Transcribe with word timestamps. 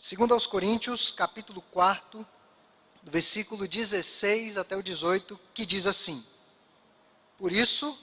Segundo 0.00 0.32
aos 0.32 0.46
Coríntios, 0.46 1.10
capítulo 1.10 1.60
4, 1.72 2.24
do 3.02 3.10
versículo 3.10 3.66
16 3.66 4.56
até 4.56 4.76
o 4.76 4.82
18, 4.82 5.38
que 5.52 5.66
diz 5.66 5.86
assim: 5.86 6.24
Por 7.36 7.50
isso, 7.50 7.98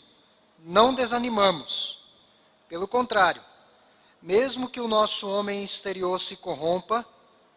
não 0.59 0.93
desanimamos. 0.93 2.03
Pelo 2.67 2.85
contrário, 2.85 3.41
mesmo 4.21 4.69
que 4.69 4.81
o 4.81 4.89
nosso 4.89 5.25
homem 5.25 5.63
exterior 5.63 6.19
se 6.19 6.35
corrompa, 6.35 7.07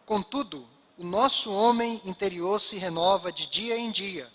contudo, 0.05 0.65
o 0.97 1.03
nosso 1.03 1.51
homem 1.51 2.01
interior 2.05 2.61
se 2.61 2.77
renova 2.77 3.33
de 3.33 3.45
dia 3.45 3.77
em 3.77 3.91
dia, 3.91 4.31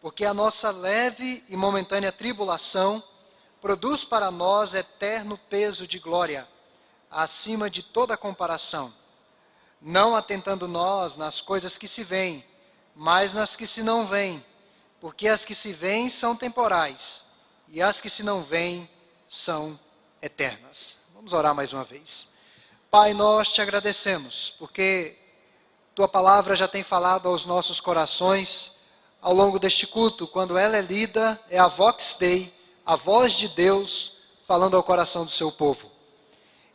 porque 0.00 0.24
a 0.24 0.34
nossa 0.34 0.72
leve 0.72 1.44
e 1.48 1.56
momentânea 1.56 2.10
tribulação 2.10 3.00
produz 3.60 4.04
para 4.04 4.28
nós 4.28 4.74
eterno 4.74 5.38
peso 5.38 5.86
de 5.86 6.00
glória, 6.00 6.48
acima 7.08 7.70
de 7.70 7.80
toda 7.84 8.16
comparação, 8.16 8.92
não 9.80 10.14
atentando 10.14 10.68
nós 10.68 11.16
nas 11.16 11.40
coisas 11.40 11.78
que 11.78 11.88
se 11.88 12.04
veem, 12.04 12.44
mas 12.94 13.32
nas 13.32 13.56
que 13.56 13.66
se 13.66 13.82
não 13.82 14.06
veem, 14.06 14.44
porque 15.00 15.26
as 15.28 15.44
que 15.44 15.54
se 15.54 15.72
veem 15.72 16.10
são 16.10 16.36
temporais, 16.36 17.24
e 17.68 17.80
as 17.80 18.00
que 18.00 18.10
se 18.10 18.22
não 18.22 18.42
veem 18.42 18.90
são 19.26 19.78
eternas. 20.20 20.98
Vamos 21.14 21.32
orar 21.32 21.54
mais 21.54 21.72
uma 21.72 21.84
vez. 21.84 22.28
Pai, 22.90 23.14
nós 23.14 23.52
te 23.52 23.62
agradecemos, 23.62 24.54
porque 24.58 25.16
tua 25.94 26.08
palavra 26.08 26.56
já 26.56 26.66
tem 26.66 26.82
falado 26.82 27.28
aos 27.28 27.46
nossos 27.46 27.80
corações 27.80 28.72
ao 29.22 29.34
longo 29.34 29.58
deste 29.58 29.86
culto, 29.86 30.26
quando 30.26 30.56
ela 30.56 30.76
é 30.76 30.82
lida, 30.82 31.40
é 31.48 31.58
a 31.58 31.68
Vox 31.68 32.16
Dei, 32.18 32.52
a 32.84 32.96
voz 32.96 33.32
de 33.32 33.48
Deus 33.48 34.16
falando 34.46 34.76
ao 34.76 34.82
coração 34.82 35.24
do 35.24 35.30
seu 35.30 35.52
povo. 35.52 35.90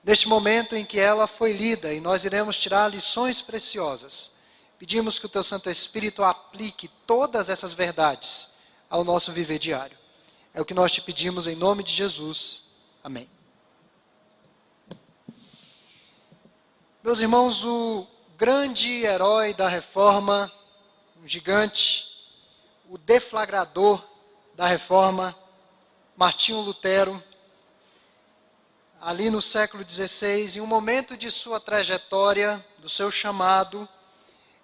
Neste 0.05 0.27
momento 0.27 0.75
em 0.75 0.85
que 0.85 0.99
ela 0.99 1.25
foi 1.25 1.51
lida 1.51 1.91
e 1.91 1.99
nós 1.99 2.25
iremos 2.25 2.59
tirar 2.59 2.89
lições 2.89 3.41
preciosas, 3.41 4.29
pedimos 4.77 5.17
que 5.17 5.25
o 5.25 5.29
teu 5.29 5.43
Santo 5.43 5.67
Espírito 5.67 6.23
aplique 6.23 6.87
todas 7.07 7.49
essas 7.49 7.73
verdades 7.73 8.47
ao 8.87 9.03
nosso 9.03 9.31
viver 9.31 9.57
diário. 9.57 9.97
É 10.53 10.61
o 10.61 10.65
que 10.65 10.75
nós 10.75 10.91
te 10.91 11.01
pedimos 11.01 11.47
em 11.47 11.55
nome 11.55 11.81
de 11.81 11.91
Jesus. 11.91 12.61
Amém. 13.03 13.27
Meus 17.03 17.19
irmãos, 17.19 17.63
o 17.63 18.05
grande 18.37 19.03
herói 19.03 19.55
da 19.55 19.67
reforma, 19.67 20.51
um 21.19 21.27
gigante, 21.27 22.05
o 22.87 22.99
deflagrador 22.99 24.07
da 24.53 24.67
reforma, 24.67 25.35
Martinho 26.15 26.59
Lutero, 26.59 27.23
ali 29.05 29.29
no 29.29 29.39
século 29.39 29.87
XVI, 29.87 30.57
em 30.57 30.61
um 30.61 30.65
momento 30.65 31.15
de 31.15 31.29
sua 31.29 31.59
trajetória, 31.59 32.65
do 32.79 32.89
seu 32.89 33.11
chamado, 33.11 33.87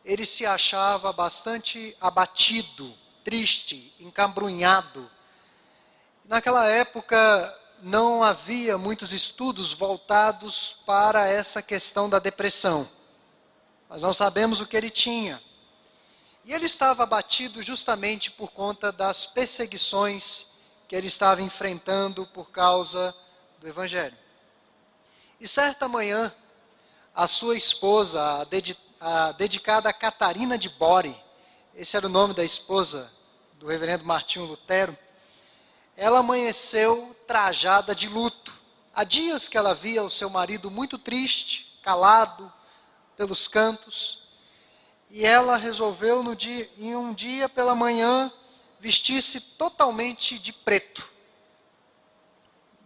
ele 0.03 0.25
se 0.25 0.47
achava 0.47 1.13
bastante 1.13 1.95
abatido, 2.01 2.91
triste, 3.23 3.93
encabrunhado. 3.99 5.07
Naquela 6.25 6.65
época 6.65 7.55
não 7.83 8.23
havia 8.23 8.79
muitos 8.79 9.13
estudos 9.13 9.73
voltados 9.73 10.75
para 10.87 11.27
essa 11.27 11.61
questão 11.61 12.09
da 12.09 12.17
depressão. 12.17 12.89
Nós 13.87 14.01
não 14.01 14.11
sabemos 14.11 14.59
o 14.59 14.65
que 14.65 14.75
ele 14.75 14.89
tinha. 14.89 15.39
E 16.43 16.51
ele 16.51 16.65
estava 16.65 17.03
abatido 17.03 17.61
justamente 17.61 18.31
por 18.31 18.51
conta 18.51 18.91
das 18.91 19.27
perseguições 19.27 20.47
que 20.87 20.95
ele 20.95 21.05
estava 21.05 21.43
enfrentando 21.43 22.25
por 22.25 22.49
causa 22.49 23.15
do 23.59 23.67
Evangelho. 23.67 24.17
E 25.41 25.47
certa 25.47 25.87
manhã, 25.87 26.31
a 27.15 27.25
sua 27.25 27.57
esposa, 27.57 28.21
a, 28.21 28.45
a 28.99 29.31
dedicada 29.31 29.91
Catarina 29.91 30.55
de 30.55 30.69
Bore, 30.69 31.19
esse 31.73 31.97
era 31.97 32.05
o 32.05 32.11
nome 32.11 32.35
da 32.35 32.43
esposa 32.43 33.11
do 33.55 33.65
reverendo 33.65 34.05
Martinho 34.05 34.45
Lutero, 34.45 34.95
ela 35.97 36.19
amanheceu 36.19 37.15
trajada 37.25 37.95
de 37.95 38.07
luto. 38.07 38.53
Há 38.93 39.03
dias 39.03 39.47
que 39.47 39.57
ela 39.57 39.73
via 39.73 40.03
o 40.03 40.11
seu 40.11 40.29
marido 40.29 40.69
muito 40.69 40.99
triste, 40.99 41.75
calado, 41.81 42.53
pelos 43.17 43.47
cantos. 43.47 44.19
E 45.09 45.25
ela 45.25 45.57
resolveu 45.57 46.21
dia, 46.35 46.69
em 46.77 46.95
um 46.95 47.15
dia 47.15 47.49
pela 47.49 47.73
manhã 47.73 48.31
vestir-se 48.79 49.39
totalmente 49.41 50.37
de 50.37 50.53
preto. 50.53 51.10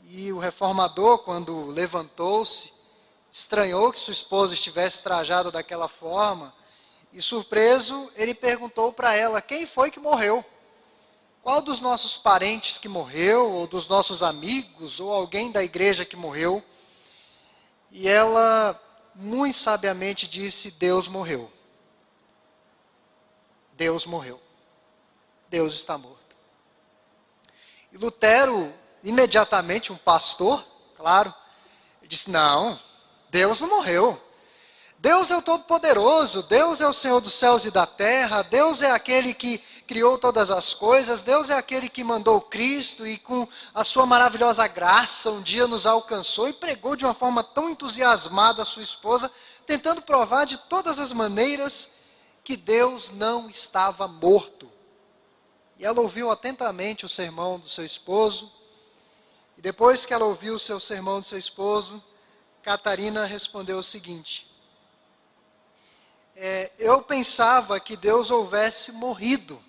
E 0.08 0.32
o 0.32 0.38
reformador, 0.38 1.20
quando 1.20 1.66
levantou-se, 1.66 2.72
estranhou 3.32 3.92
que 3.92 4.00
sua 4.00 4.12
esposa 4.12 4.54
estivesse 4.54 5.02
trajada 5.02 5.52
daquela 5.52 5.88
forma, 5.88 6.54
e 7.12 7.22
surpreso, 7.22 8.12
ele 8.16 8.36
perguntou 8.36 8.94
para 8.94 9.16
ela: 9.16 9.42
quem 9.42 9.66
foi 9.66 9.90
que 9.90 10.00
morreu? 10.00 10.46
Qual 11.42 11.62
dos 11.62 11.80
nossos 11.80 12.18
parentes 12.18 12.78
que 12.78 12.88
morreu, 12.88 13.52
ou 13.52 13.68
dos 13.68 13.88
nossos 13.88 14.22
amigos, 14.22 15.00
ou 15.00 15.12
alguém 15.12 15.52
da 15.52 15.64
igreja 15.64 16.06
que 16.06 16.16
morreu? 16.16 16.64
E 17.90 18.08
ela 18.08 18.80
muito 19.16 19.58
sabiamente 19.58 20.28
disse: 20.28 20.70
Deus 20.70 21.08
morreu. 21.08 21.52
Deus 23.74 24.06
morreu. 24.06 24.40
Deus 25.50 25.74
está 25.74 25.98
morto. 25.98 26.36
E 27.92 27.98
Lutero, 27.98 28.74
imediatamente, 29.06 29.94
um 29.94 29.98
pastor, 29.98 30.66
claro, 30.98 31.34
disse: 32.04 32.30
Não, 32.30 32.80
Deus 33.30 33.62
não 33.62 33.70
morreu. 33.70 34.22
Deus 34.98 35.30
é 35.30 35.38
o 35.38 35.42
Todo-Poderoso, 35.42 36.42
Deus 36.42 36.82
é 36.82 36.88
o 36.88 36.94
Senhor 36.94 37.20
dos 37.20 37.36
céus 37.36 37.64
e 37.66 37.70
da 37.70 37.86
terra, 37.86 38.42
Deus 38.42 38.82
é 38.82 38.90
aquele 38.90 39.36
que 39.36 39.60
criou 39.86 40.18
todas 40.18 40.50
as 40.50 40.74
coisas, 40.74 41.22
Deus 41.22 41.52
é 41.52 41.54
aquele 41.54 41.88
que 41.88 42.04
mandou 42.04 42.42
Cristo 42.42 43.06
e 43.06 43.18
com 43.18 43.48
a 43.74 43.84
sua 43.84 44.08
maravilhosa 44.08 44.66
graça 44.68 45.30
um 45.30 45.44
dia 45.44 45.68
nos 45.68 45.86
alcançou 45.86 46.50
e 46.50 46.54
pregou 46.54 46.96
de 46.96 47.06
uma 47.06 47.14
forma 47.14 47.44
tão 47.44 47.70
entusiasmada 47.70 48.64
a 48.64 48.66
sua 48.66 48.82
esposa, 48.82 49.32
tentando 49.68 50.02
provar 50.02 50.46
de 50.46 50.58
todas 50.58 51.00
as 51.00 51.14
maneiras 51.14 51.88
que 52.44 52.58
Deus 52.58 53.12
não 53.12 53.48
estava 53.48 54.08
morto. 54.08 54.72
E 55.78 55.86
ela 55.86 56.02
ouviu 56.02 56.32
atentamente 56.32 57.06
o 57.06 57.10
sermão 57.10 57.60
do 57.60 57.70
seu 57.70 57.86
esposo, 57.86 58.52
e 59.58 59.62
depois 59.62 60.06
que 60.06 60.14
ela 60.14 60.26
ouviu 60.26 60.56
o 60.56 60.60
seu 60.60 60.80
sermão 60.80 61.20
do 61.20 61.26
seu 61.26 61.38
esposo, 61.38 62.04
Catarina 62.62 63.26
respondeu 63.26 63.78
o 63.78 63.84
seguinte: 63.84 64.48
é, 66.36 66.72
eu 66.78 67.02
pensava 67.02 67.80
que 67.80 67.96
Deus 67.96 68.30
houvesse 68.30 68.92
morrido. 68.92 69.62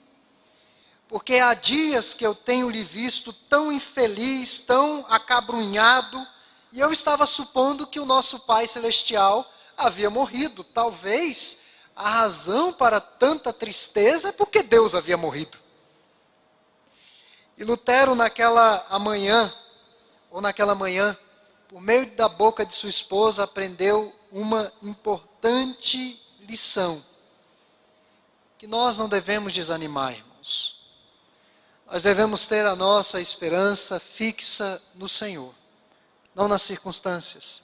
Porque 1.08 1.34
há 1.36 1.54
dias 1.54 2.12
que 2.12 2.26
eu 2.26 2.34
tenho 2.34 2.68
lhe 2.68 2.82
visto 2.82 3.32
tão 3.32 3.70
infeliz, 3.70 4.58
tão 4.58 5.06
acabrunhado, 5.08 6.26
e 6.72 6.80
eu 6.80 6.90
estava 6.90 7.24
supondo 7.26 7.86
que 7.86 8.00
o 8.00 8.04
nosso 8.04 8.40
Pai 8.40 8.66
Celestial 8.66 9.48
havia 9.76 10.10
morrido. 10.10 10.64
Talvez 10.64 11.56
a 11.94 12.10
razão 12.10 12.72
para 12.72 13.00
tanta 13.00 13.52
tristeza 13.52 14.30
é 14.30 14.32
porque 14.32 14.64
Deus 14.64 14.96
havia 14.96 15.16
morrido. 15.16 15.58
E 17.56 17.62
Lutero, 17.62 18.16
naquela 18.16 18.84
amanhã, 18.90 19.54
ou 20.30 20.40
naquela 20.40 20.74
manhã, 20.74 21.16
por 21.68 21.80
meio 21.80 22.14
da 22.14 22.28
boca 22.28 22.64
de 22.64 22.74
sua 22.74 22.88
esposa, 22.88 23.44
aprendeu 23.44 24.14
uma 24.30 24.72
importante 24.82 26.20
lição 26.40 27.04
que 28.58 28.66
nós 28.66 28.96
não 28.96 29.08
devemos 29.08 29.52
desanimar, 29.52 30.12
irmãos. 30.12 30.76
Nós 31.86 32.02
devemos 32.02 32.46
ter 32.46 32.66
a 32.66 32.74
nossa 32.74 33.20
esperança 33.20 34.00
fixa 34.00 34.82
no 34.94 35.08
Senhor, 35.08 35.54
não 36.34 36.48
nas 36.48 36.62
circunstâncias. 36.62 37.62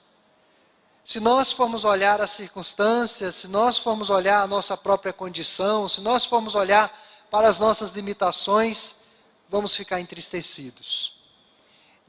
Se 1.04 1.18
nós 1.18 1.50
formos 1.50 1.84
olhar 1.84 2.20
as 2.20 2.30
circunstâncias, 2.30 3.34
se 3.34 3.48
nós 3.48 3.76
formos 3.76 4.10
olhar 4.10 4.42
a 4.42 4.46
nossa 4.46 4.76
própria 4.76 5.12
condição, 5.12 5.88
se 5.88 6.00
nós 6.00 6.24
formos 6.24 6.54
olhar 6.54 6.96
para 7.30 7.48
as 7.48 7.58
nossas 7.58 7.90
limitações, 7.90 8.94
vamos 9.48 9.74
ficar 9.74 10.00
entristecidos. 10.00 11.12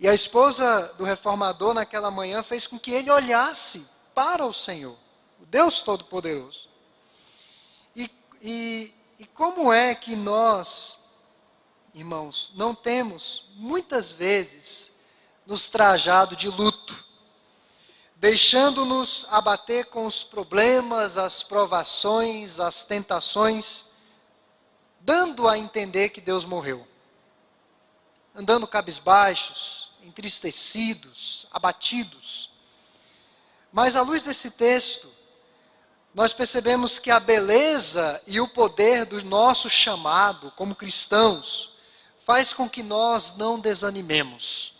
E 0.03 0.07
a 0.09 0.13
esposa 0.13 0.93
do 0.97 1.05
reformador 1.05 1.73
naquela 1.73 2.11
manhã 2.11 2.43
fez 2.43 2.67
com 2.67 2.77
que 2.77 2.91
ele 2.91 3.09
olhasse 3.09 3.87
para 4.13 4.45
o 4.45 4.51
Senhor. 4.51 4.97
Deus 5.47 5.81
Todo-Poderoso. 5.81 6.67
E, 7.95 8.11
e, 8.41 8.93
e 9.17 9.25
como 9.27 9.71
é 9.71 9.95
que 9.95 10.13
nós, 10.13 10.97
irmãos, 11.93 12.51
não 12.53 12.75
temos, 12.75 13.49
muitas 13.55 14.11
vezes, 14.11 14.91
nos 15.45 15.69
trajado 15.69 16.35
de 16.35 16.49
luto, 16.49 17.01
deixando-nos 18.17 19.25
abater 19.29 19.85
com 19.85 20.05
os 20.05 20.21
problemas, 20.21 21.17
as 21.17 21.43
provações, 21.43 22.59
as 22.59 22.83
tentações, 22.83 23.85
dando 24.99 25.47
a 25.47 25.57
entender 25.57 26.09
que 26.09 26.19
Deus 26.19 26.43
morreu, 26.43 26.85
andando 28.35 28.67
cabisbaixos, 28.67 29.92
entristecidos, 30.03 31.47
abatidos. 31.51 32.49
Mas 33.71 33.95
à 33.95 34.01
luz 34.01 34.23
desse 34.23 34.51
texto, 34.51 35.09
nós 36.13 36.33
percebemos 36.33 36.99
que 36.99 37.09
a 37.09 37.19
beleza 37.19 38.21
e 38.27 38.39
o 38.39 38.47
poder 38.47 39.05
do 39.05 39.23
nosso 39.25 39.69
chamado 39.69 40.51
como 40.51 40.75
cristãos 40.75 41.71
faz 42.25 42.53
com 42.53 42.69
que 42.69 42.83
nós 42.83 43.35
não 43.35 43.59
desanimemos. 43.59 44.73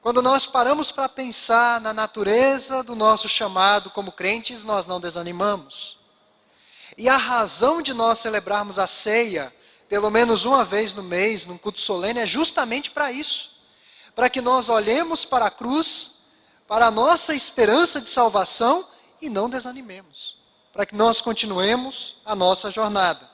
Quando 0.00 0.22
nós 0.22 0.46
paramos 0.46 0.92
para 0.92 1.08
pensar 1.08 1.80
na 1.80 1.92
natureza 1.92 2.82
do 2.84 2.94
nosso 2.94 3.28
chamado 3.28 3.90
como 3.90 4.12
crentes, 4.12 4.64
nós 4.64 4.86
não 4.86 5.00
desanimamos. 5.00 5.98
E 6.96 7.08
a 7.08 7.16
razão 7.16 7.82
de 7.82 7.92
nós 7.92 8.20
celebrarmos 8.20 8.78
a 8.78 8.86
ceia, 8.86 9.52
pelo 9.88 10.08
menos 10.08 10.44
uma 10.44 10.64
vez 10.64 10.94
no 10.94 11.02
mês, 11.02 11.44
num 11.44 11.58
culto 11.58 11.80
solene, 11.80 12.20
é 12.20 12.26
justamente 12.26 12.90
para 12.92 13.10
isso. 13.10 13.55
Para 14.16 14.28
que 14.28 14.40
nós 14.40 14.68
olhemos 14.68 15.24
para 15.24 15.46
a 15.46 15.50
cruz, 15.50 16.10
para 16.66 16.86
a 16.86 16.90
nossa 16.90 17.34
esperança 17.34 18.00
de 18.00 18.08
salvação 18.08 18.88
e 19.22 19.28
não 19.28 19.48
desanimemos. 19.48 20.36
Para 20.72 20.84
que 20.84 20.96
nós 20.96 21.20
continuemos 21.20 22.16
a 22.24 22.34
nossa 22.34 22.68
jornada. 22.70 23.30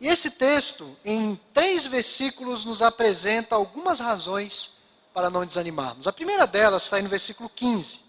E 0.00 0.08
esse 0.08 0.28
texto, 0.28 0.96
em 1.04 1.40
três 1.54 1.86
versículos, 1.86 2.64
nos 2.64 2.82
apresenta 2.82 3.54
algumas 3.54 4.00
razões 4.00 4.72
para 5.14 5.30
não 5.30 5.46
desanimarmos. 5.46 6.06
A 6.06 6.12
primeira 6.12 6.46
delas 6.46 6.84
está 6.84 6.96
aí 6.96 7.02
no 7.02 7.08
versículo 7.08 7.48
15. 7.48 8.02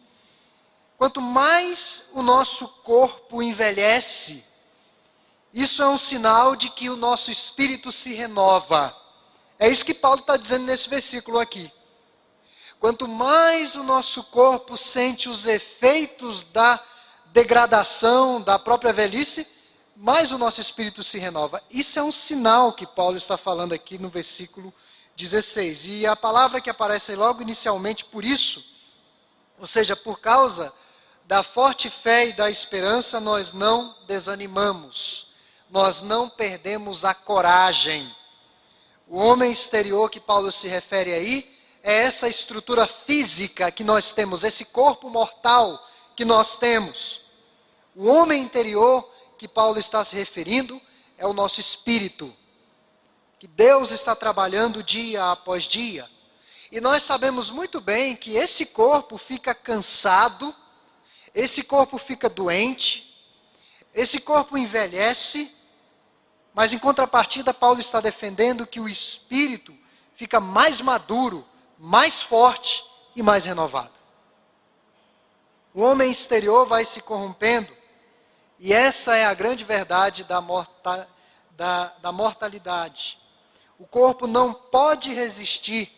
Quanto 0.97 1.21
mais 1.21 2.03
o 2.11 2.21
nosso 2.21 2.67
corpo 2.67 3.41
envelhece, 3.41 4.44
isso 5.53 5.81
é 5.81 5.88
um 5.88 5.97
sinal 5.97 6.56
de 6.56 6.69
que 6.69 6.89
o 6.89 6.97
nosso 6.97 7.31
espírito 7.31 7.91
se 7.91 8.13
renova. 8.13 8.95
É 9.57 9.69
isso 9.69 9.85
que 9.85 9.94
Paulo 9.94 10.21
está 10.21 10.38
dizendo 10.38 10.65
nesse 10.65 10.89
versículo 10.89 11.39
aqui. 11.39 11.71
Quanto 12.79 13.09
mais 13.09 13.75
o 13.75 13.83
nosso 13.83 14.23
corpo 14.23 14.77
sente 14.77 15.27
os 15.27 15.45
efeitos 15.45 16.43
da 16.43 16.81
degradação, 17.25 18.41
da 18.41 18.57
própria 18.57 18.93
velhice, 18.93 19.45
mais 19.97 20.31
o 20.31 20.37
nosso 20.37 20.61
espírito 20.61 21.03
se 21.03 21.19
renova. 21.19 21.61
Isso 21.69 21.99
é 21.99 22.03
um 22.03 22.11
sinal 22.11 22.71
que 22.71 22.87
Paulo 22.87 23.17
está 23.17 23.35
falando 23.35 23.73
aqui 23.73 23.97
no 23.97 24.07
versículo 24.07 24.73
16. 25.17 25.87
E 25.87 26.07
a 26.07 26.15
palavra 26.15 26.61
que 26.61 26.69
aparece 26.69 27.13
logo 27.15 27.41
inicialmente 27.41 28.05
por 28.05 28.23
isso, 28.23 28.63
ou 29.59 29.67
seja, 29.67 29.93
por 29.93 30.21
causa 30.21 30.71
da 31.25 31.43
forte 31.43 31.89
fé 31.89 32.27
e 32.27 32.33
da 32.33 32.49
esperança, 32.49 33.19
nós 33.19 33.51
não 33.51 33.93
desanimamos, 34.07 35.27
nós 35.69 36.01
não 36.01 36.29
perdemos 36.29 37.03
a 37.03 37.13
coragem. 37.13 38.09
O 39.05 39.17
homem 39.17 39.51
exterior 39.51 40.09
que 40.09 40.19
Paulo 40.21 40.49
se 40.49 40.69
refere 40.69 41.11
aí 41.11 41.58
é 41.83 42.03
essa 42.03 42.27
estrutura 42.27 42.87
física 42.87 43.71
que 43.71 43.83
nós 43.83 44.11
temos, 44.11 44.43
esse 44.43 44.65
corpo 44.65 45.09
mortal 45.09 45.87
que 46.15 46.25
nós 46.25 46.55
temos. 46.55 47.21
O 47.95 48.07
homem 48.07 48.41
interior 48.41 49.09
que 49.37 49.47
Paulo 49.47 49.79
está 49.79 50.03
se 50.03 50.15
referindo 50.15 50.79
é 51.17 51.25
o 51.25 51.33
nosso 51.33 51.59
espírito, 51.59 52.33
que 53.39 53.47
Deus 53.47 53.91
está 53.91 54.15
trabalhando 54.15 54.83
dia 54.83 55.31
após 55.31 55.63
dia. 55.63 56.09
E 56.71 56.79
nós 56.79 57.03
sabemos 57.03 57.49
muito 57.49 57.81
bem 57.81 58.15
que 58.15 58.35
esse 58.35 58.65
corpo 58.65 59.17
fica 59.17 59.55
cansado, 59.55 60.53
esse 61.33 61.63
corpo 61.63 61.97
fica 61.97 62.29
doente, 62.29 63.09
esse 63.93 64.19
corpo 64.19 64.57
envelhece, 64.57 65.51
mas 66.53 66.73
em 66.73 66.77
contrapartida, 66.77 67.53
Paulo 67.53 67.79
está 67.79 67.99
defendendo 67.99 68.67
que 68.67 68.79
o 68.79 68.89
espírito 68.89 69.75
fica 70.13 70.39
mais 70.39 70.81
maduro, 70.81 71.47
mais 71.79 72.21
forte 72.21 72.83
e 73.15 73.23
mais 73.23 73.45
renovado. 73.45 73.93
O 75.73 75.81
homem 75.81 76.11
exterior 76.11 76.65
vai 76.65 76.83
se 76.83 76.99
corrompendo, 76.99 77.73
e 78.59 78.73
essa 78.73 79.15
é 79.15 79.23
a 79.23 79.33
grande 79.33 79.63
verdade 79.63 80.25
da, 80.25 80.41
morta, 80.41 81.07
da, 81.51 81.85
da 82.01 82.11
mortalidade. 82.11 83.17
O 83.77 83.87
corpo 83.87 84.27
não 84.27 84.53
pode 84.53 85.13
resistir 85.13 85.89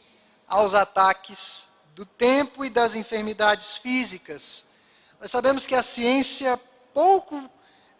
aos 0.48 0.76
ataques 0.76 1.68
do 1.96 2.06
tempo 2.06 2.64
e 2.64 2.70
das 2.70 2.94
enfermidades 2.94 3.76
físicas. 3.76 4.66
Nós 5.20 5.32
sabemos 5.32 5.66
que 5.66 5.74
a 5.74 5.82
ciência 5.82 6.60
pouco 6.94 7.50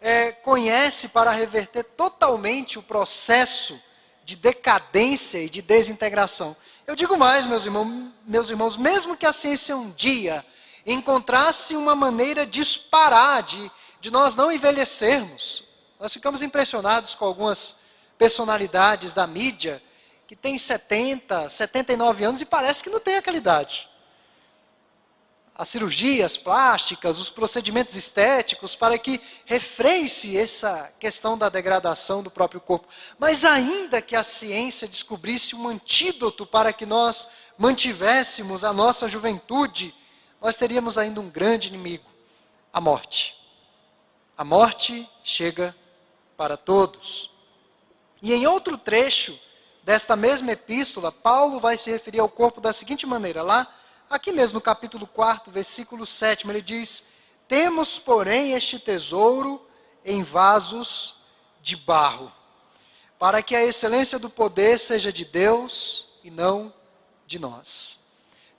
é, 0.00 0.30
conhece 0.30 1.08
para 1.08 1.32
reverter 1.32 1.82
totalmente 1.82 2.78
o 2.78 2.82
processo 2.82 3.80
de 4.24 4.36
decadência 4.36 5.38
e 5.38 5.50
de 5.50 5.60
desintegração. 5.60 6.56
Eu 6.86 6.96
digo 6.96 7.16
mais, 7.16 7.46
meus 7.46 7.64
irmãos, 7.64 8.12
meus 8.26 8.50
irmãos, 8.50 8.76
mesmo 8.76 9.16
que 9.16 9.26
a 9.26 9.32
ciência 9.32 9.76
um 9.76 9.90
dia 9.90 10.44
encontrasse 10.84 11.76
uma 11.76 11.94
maneira 11.94 12.44
de 12.44 12.62
parar, 12.90 13.42
de 13.42 13.70
de 14.02 14.10
nós 14.10 14.34
não 14.34 14.50
envelhecermos. 14.50 15.64
Nós 15.98 16.12
ficamos 16.12 16.42
impressionados 16.42 17.14
com 17.14 17.24
algumas 17.24 17.76
personalidades 18.18 19.12
da 19.12 19.28
mídia 19.28 19.80
que 20.26 20.34
têm 20.34 20.58
70, 20.58 21.48
79 21.48 22.24
anos 22.24 22.40
e 22.40 22.44
parece 22.44 22.82
que 22.82 22.90
não 22.90 22.98
tem 22.98 23.14
aquela 23.14 23.36
idade. 23.36 23.88
As 25.54 25.68
cirurgias 25.68 26.36
plásticas, 26.36 27.18
os 27.18 27.28
procedimentos 27.28 27.94
estéticos, 27.94 28.74
para 28.74 28.98
que 28.98 29.20
refreie-se 29.44 30.36
essa 30.36 30.90
questão 30.98 31.36
da 31.36 31.50
degradação 31.50 32.22
do 32.22 32.30
próprio 32.30 32.60
corpo. 32.60 32.88
Mas 33.18 33.44
ainda 33.44 34.00
que 34.00 34.16
a 34.16 34.22
ciência 34.22 34.88
descobrisse 34.88 35.54
um 35.54 35.68
antídoto 35.68 36.46
para 36.46 36.72
que 36.72 36.86
nós 36.86 37.28
mantivéssemos 37.58 38.64
a 38.64 38.72
nossa 38.72 39.06
juventude, 39.06 39.94
nós 40.40 40.56
teríamos 40.56 40.96
ainda 40.96 41.20
um 41.20 41.28
grande 41.28 41.68
inimigo: 41.68 42.10
a 42.72 42.80
morte. 42.80 43.36
A 44.36 44.44
morte 44.44 45.08
chega 45.22 45.76
para 46.36 46.56
todos. 46.56 47.30
E 48.22 48.32
em 48.32 48.46
outro 48.46 48.78
trecho 48.78 49.38
desta 49.84 50.16
mesma 50.16 50.52
epístola, 50.52 51.12
Paulo 51.12 51.60
vai 51.60 51.76
se 51.76 51.90
referir 51.90 52.20
ao 52.20 52.28
corpo 52.28 52.60
da 52.60 52.72
seguinte 52.72 53.04
maneira: 53.04 53.42
lá, 53.42 53.72
aqui 54.12 54.30
mesmo 54.30 54.54
no 54.54 54.60
capítulo 54.60 55.06
4, 55.06 55.50
versículo 55.50 56.04
7, 56.04 56.48
ele 56.48 56.60
diz: 56.60 57.02
Temos, 57.48 57.98
porém, 57.98 58.52
este 58.52 58.78
tesouro 58.78 59.66
em 60.04 60.22
vasos 60.22 61.16
de 61.62 61.76
barro, 61.76 62.30
para 63.18 63.42
que 63.42 63.56
a 63.56 63.64
excelência 63.64 64.18
do 64.18 64.28
poder 64.28 64.78
seja 64.78 65.12
de 65.12 65.24
Deus 65.24 66.08
e 66.22 66.30
não 66.30 66.72
de 67.26 67.38
nós. 67.38 67.98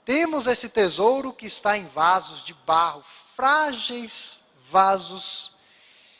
Temos 0.04 0.46
esse 0.46 0.68
tesouro 0.68 1.32
que 1.32 1.46
está 1.46 1.78
em 1.78 1.86
vasos 1.86 2.44
de 2.44 2.52
barro, 2.52 3.02
frágeis 3.36 4.42
vasos 4.70 5.52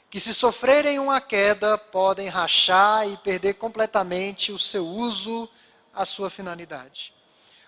que, 0.08 0.20
se 0.20 0.32
sofrerem 0.32 0.98
uma 0.98 1.20
queda, 1.20 1.76
podem 1.76 2.28
rachar 2.28 3.08
e 3.08 3.16
perder 3.16 3.54
completamente 3.54 4.52
o 4.52 4.58
seu 4.58 4.86
uso, 4.86 5.48
a 5.92 6.04
sua 6.04 6.30
finalidade. 6.30 7.13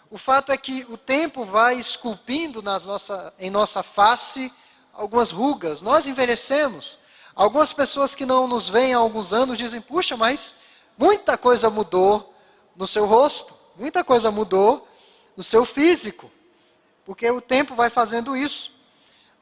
O 0.08 0.18
fato 0.18 0.52
é 0.52 0.56
que 0.56 0.86
o 0.88 0.96
tempo 0.96 1.44
vai 1.44 1.76
esculpindo 1.78 2.62
nossa, 2.62 3.34
em 3.38 3.50
nossa 3.50 3.82
face 3.82 4.52
algumas 4.92 5.30
rugas, 5.30 5.82
nós 5.82 6.06
envelhecemos. 6.06 6.98
Algumas 7.34 7.72
pessoas 7.72 8.14
que 8.14 8.25
não 8.25 8.46
nos 8.46 8.68
veem 8.68 8.94
há 8.94 8.98
alguns 8.98 9.32
anos 9.32 9.58
dizem: 9.58 9.80
puxa, 9.80 10.16
mas 10.16 10.54
muita 10.96 11.36
coisa 11.36 11.68
mudou 11.68 12.32
no 12.75 12.86
seu 12.86 13.04
rosto, 13.04 13.52
muita 13.76 14.04
coisa 14.04 14.30
mudou 14.30 14.86
no 15.36 15.42
seu 15.42 15.64
físico, 15.64 16.30
porque 17.04 17.28
o 17.30 17.40
tempo 17.40 17.75
vai 17.75 17.90
fazendo 17.90 18.36
isso. 18.36 18.72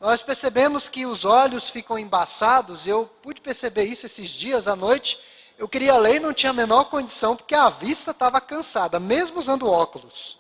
Nós 0.01 0.23
percebemos 0.23 0.89
que 0.89 1.07
os 1.07 1.25
olhos 1.25 1.69
ficam 1.69 1.99
embaçados, 1.99 2.87
eu 2.87 3.07
pude 3.23 3.41
perceber 3.41 3.85
isso 3.85 4.07
esses 4.07 4.29
dias 4.29 4.67
à 4.67 4.75
noite. 4.75 5.19
Eu 5.57 5.69
queria 5.69 5.97
ler 5.97 6.17
e 6.17 6.21
não 6.21 6.33
tinha 6.33 6.51
a 6.51 6.55
menor 6.55 6.85
condição, 6.87 7.37
porque 7.37 7.55
a 7.55 7.71
vista 7.71 8.11
estava 8.11 8.41
cansada, 8.41 8.99
mesmo 8.99 9.39
usando 9.39 9.69
óculos. 9.69 10.37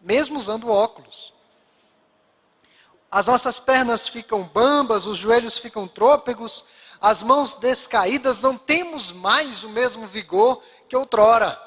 Mesmo 0.00 0.36
usando 0.36 0.70
óculos. 0.70 1.32
As 3.10 3.26
nossas 3.26 3.58
pernas 3.58 4.06
ficam 4.06 4.42
bambas, 4.42 5.06
os 5.06 5.18
joelhos 5.18 5.58
ficam 5.58 5.88
trôpegos, 5.88 6.64
as 7.00 7.22
mãos 7.22 7.54
descaídas, 7.54 8.40
não 8.40 8.56
temos 8.56 9.10
mais 9.10 9.64
o 9.64 9.68
mesmo 9.68 10.06
vigor 10.06 10.62
que 10.88 10.96
outrora. 10.96 11.60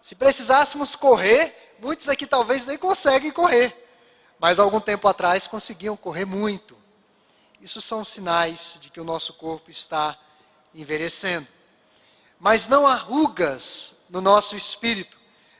Se 0.00 0.14
precisássemos 0.14 0.94
correr, 0.94 1.76
muitos 1.80 2.08
aqui 2.08 2.26
talvez 2.26 2.66
nem 2.66 2.76
conseguem 2.76 3.32
correr 3.32 3.84
mas 4.44 4.58
algum 4.58 4.78
tempo 4.78 5.08
atrás 5.08 5.46
conseguiam 5.46 5.96
correr 5.96 6.24
muito. 6.24 6.76
Isso 7.62 7.80
são 7.80 8.04
sinais 8.04 8.78
de 8.78 8.90
que 8.90 9.00
o 9.00 9.04
nosso 9.04 9.32
corpo 9.32 9.70
está 9.70 10.18
envelhecendo. 10.74 11.48
Mas 12.38 12.68
não 12.68 12.86
há 12.86 12.94
rugas 12.94 13.94
no 14.06 14.20
nosso 14.20 14.54
espírito, 14.54 15.16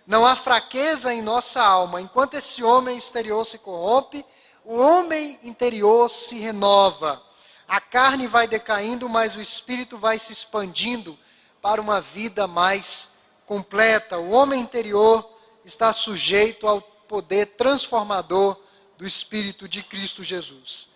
não 0.07 0.25
há 0.25 0.37
fraqueza 0.37 1.13
em 1.13 1.23
nossa 1.23 1.63
alma. 1.63 2.01
Enquanto 2.01 2.35
esse 2.35 2.63
homem 2.63 2.97
exterior 2.97 3.45
se 3.45 3.59
corrompe, 3.59 4.25
o 4.65 4.77
homem 4.77 5.39
interior 5.43 6.09
se 6.09 6.39
renova. 6.39 7.23
A 7.67 7.81
carne 7.81 8.27
vai 8.27 8.47
decaindo, 8.47 9.09
mas 9.09 9.35
o 9.37 9.41
espírito 9.41 9.97
vai 9.97 10.19
se 10.19 10.33
expandindo 10.33 11.19
para 11.63 11.81
uma 11.81 12.01
vida 12.01 12.47
mais 12.47 13.09
completa. 13.47 14.19
O 14.19 14.31
homem 14.31 14.61
interior 14.61 15.29
está 15.65 15.93
sujeito 15.93 16.67
ao 16.67 16.83
poder 16.83 17.57
transformador 17.57 18.61
do 18.99 19.07
Espírito 19.07 19.69
de 19.69 19.83
Cristo 19.83 20.23
Jesus. 20.23 20.89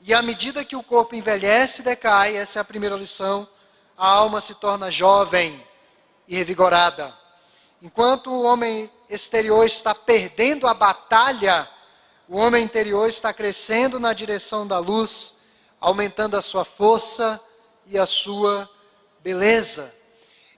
E 0.00 0.14
à 0.14 0.22
medida 0.22 0.64
que 0.64 0.76
o 0.76 0.82
corpo 0.82 1.14
envelhece 1.14 1.80
e 1.80 1.84
decai, 1.84 2.36
essa 2.36 2.58
é 2.58 2.60
a 2.60 2.64
primeira 2.64 2.96
lição, 2.96 3.48
a 3.96 4.06
alma 4.06 4.40
se 4.40 4.54
torna 4.54 4.90
jovem 4.90 5.64
e 6.26 6.36
revigorada. 6.36 7.19
Enquanto 7.82 8.30
o 8.30 8.42
homem 8.42 8.90
exterior 9.08 9.64
está 9.64 9.94
perdendo 9.94 10.66
a 10.66 10.74
batalha, 10.74 11.66
o 12.28 12.36
homem 12.36 12.62
interior 12.62 13.08
está 13.08 13.32
crescendo 13.32 13.98
na 13.98 14.12
direção 14.12 14.66
da 14.66 14.78
luz, 14.78 15.34
aumentando 15.80 16.36
a 16.36 16.42
sua 16.42 16.62
força 16.62 17.40
e 17.86 17.98
a 17.98 18.04
sua 18.04 18.68
beleza. 19.22 19.94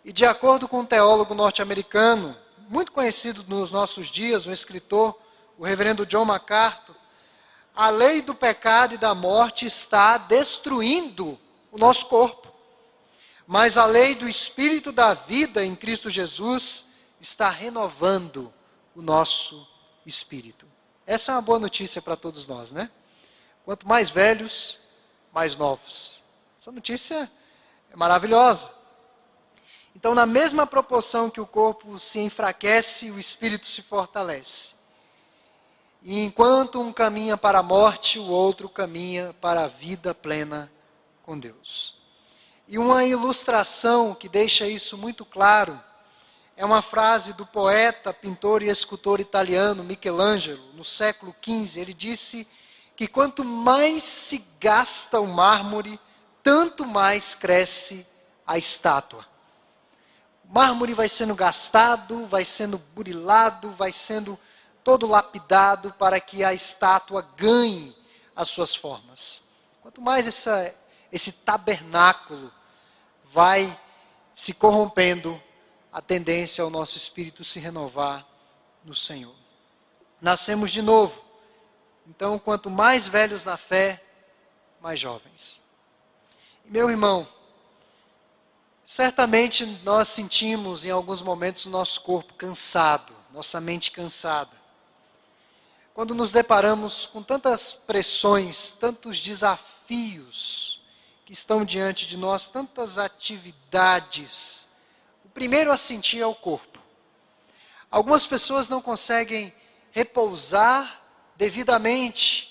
E 0.04 0.12
de 0.12 0.26
acordo 0.26 0.66
com 0.66 0.80
um 0.80 0.84
teólogo 0.84 1.32
norte-americano, 1.32 2.36
muito 2.68 2.90
conhecido 2.90 3.44
nos 3.46 3.70
nossos 3.70 4.10
dias, 4.10 4.46
um 4.46 4.52
escritor, 4.52 5.16
o 5.56 5.64
reverendo 5.64 6.04
John 6.04 6.24
MacArthur, 6.24 6.96
a 7.74 7.88
lei 7.88 8.20
do 8.20 8.34
pecado 8.34 8.94
e 8.94 8.98
da 8.98 9.14
morte 9.14 9.64
está 9.64 10.18
destruindo 10.18 11.38
o 11.70 11.78
nosso 11.78 12.06
corpo. 12.06 12.52
Mas 13.46 13.78
a 13.78 13.86
lei 13.86 14.16
do 14.16 14.28
espírito 14.28 14.90
da 14.90 15.14
vida 15.14 15.64
em 15.64 15.76
Cristo 15.76 16.10
Jesus 16.10 16.84
está 17.22 17.48
renovando 17.48 18.52
o 18.96 19.00
nosso 19.00 19.66
espírito. 20.04 20.66
Essa 21.06 21.30
é 21.30 21.34
uma 21.36 21.40
boa 21.40 21.58
notícia 21.58 22.02
para 22.02 22.16
todos 22.16 22.48
nós, 22.48 22.72
né? 22.72 22.90
Quanto 23.64 23.86
mais 23.86 24.10
velhos, 24.10 24.80
mais 25.32 25.56
novos. 25.56 26.20
Essa 26.58 26.72
notícia 26.72 27.30
é 27.92 27.96
maravilhosa. 27.96 28.68
Então, 29.94 30.16
na 30.16 30.26
mesma 30.26 30.66
proporção 30.66 31.30
que 31.30 31.40
o 31.40 31.46
corpo 31.46 31.96
se 31.96 32.18
enfraquece, 32.18 33.10
o 33.10 33.18
espírito 33.20 33.68
se 33.68 33.82
fortalece. 33.82 34.74
E 36.02 36.24
enquanto 36.24 36.80
um 36.80 36.92
caminha 36.92 37.36
para 37.36 37.60
a 37.60 37.62
morte, 37.62 38.18
o 38.18 38.26
outro 38.26 38.68
caminha 38.68 39.32
para 39.40 39.64
a 39.64 39.68
vida 39.68 40.12
plena 40.12 40.72
com 41.22 41.38
Deus. 41.38 41.96
E 42.66 42.78
uma 42.78 43.04
ilustração 43.04 44.12
que 44.12 44.28
deixa 44.28 44.66
isso 44.66 44.98
muito 44.98 45.24
claro 45.24 45.80
é 46.56 46.64
uma 46.64 46.82
frase 46.82 47.32
do 47.32 47.47
poeta, 47.47 48.12
pintor 48.12 48.62
e 48.62 48.68
escultor 48.68 49.21
italiano 49.21 49.82
Michelangelo, 49.82 50.73
no 50.75 50.85
século 50.85 51.35
XV. 51.42 51.80
Ele 51.80 51.94
disse 51.94 52.47
que 52.94 53.06
quanto 53.06 53.44
mais 53.44 54.02
se 54.02 54.44
gasta 54.61 55.21
o 55.21 55.26
mármore, 55.26 55.99
tanto 56.42 56.87
mais 56.87 57.35
cresce 57.35 58.06
a 58.47 58.59
estátua. 58.59 59.26
O 60.44 60.52
mármore 60.52 60.92
vai 60.92 61.09
sendo 61.09 61.35
gastado, 61.35 62.26
vai 62.26 62.44
sendo 62.44 62.78
burilado, 62.78 63.73
vai 63.73 63.92
sendo 63.92 64.38
todo 64.85 65.06
lapidado 65.06 65.92
para 65.92 66.21
que 66.21 66.44
a 66.44 66.52
estátua 66.52 67.26
ganhe 67.37 67.97
as 68.37 68.49
suas 68.49 68.75
formas. 68.75 69.42
Quanto 69.80 70.00
mais 70.00 70.26
essa, 70.26 70.75
esse 71.11 71.32
tabernáculo 71.32 72.52
vai 73.25 73.78
se 74.35 74.52
corrompendo, 74.52 75.42
a 75.92 76.00
tendência 76.00 76.62
é 76.62 76.64
o 76.64 76.70
nosso 76.70 76.96
espírito 76.96 77.44
se 77.44 77.61
renovar 77.61 78.26
no 78.84 78.94
Senhor. 78.94 79.34
Nascemos 80.20 80.70
de 80.70 80.80
novo. 80.80 81.25
Então, 82.06 82.38
quanto 82.38 82.70
mais 82.70 83.06
velhos 83.06 83.44
na 83.44 83.56
fé, 83.56 84.02
mais 84.80 84.99
jovens. 84.99 85.61
E, 86.64 86.70
meu 86.70 86.90
irmão, 86.90 87.28
certamente 88.84 89.66
nós 89.84 90.08
sentimos 90.08 90.84
em 90.84 90.90
alguns 90.90 91.22
momentos 91.22 91.66
o 91.66 91.70
nosso 91.70 92.00
corpo 92.00 92.34
cansado, 92.34 93.14
nossa 93.30 93.61
mente 93.61 93.90
cansada 93.90 94.62
quando 95.94 96.14
nos 96.14 96.32
deparamos 96.32 97.06
com 97.06 97.22
tantas 97.22 97.75
pressões, 97.75 98.72
tantos 98.72 99.20
desafios 99.20 100.80
que 101.25 101.32
estão 101.32 101.64
diante 101.64 102.06
de 102.06 102.16
nós, 102.16 102.49
tantas 102.49 102.99
atividades, 102.99 104.66
primeiro 105.34 105.72
a 105.72 105.76
sentir 105.76 106.20
é 106.20 106.26
o 106.26 106.34
corpo. 106.34 106.78
Algumas 107.90 108.26
pessoas 108.26 108.68
não 108.68 108.80
conseguem 108.80 109.52
repousar 109.90 111.02
devidamente. 111.36 112.48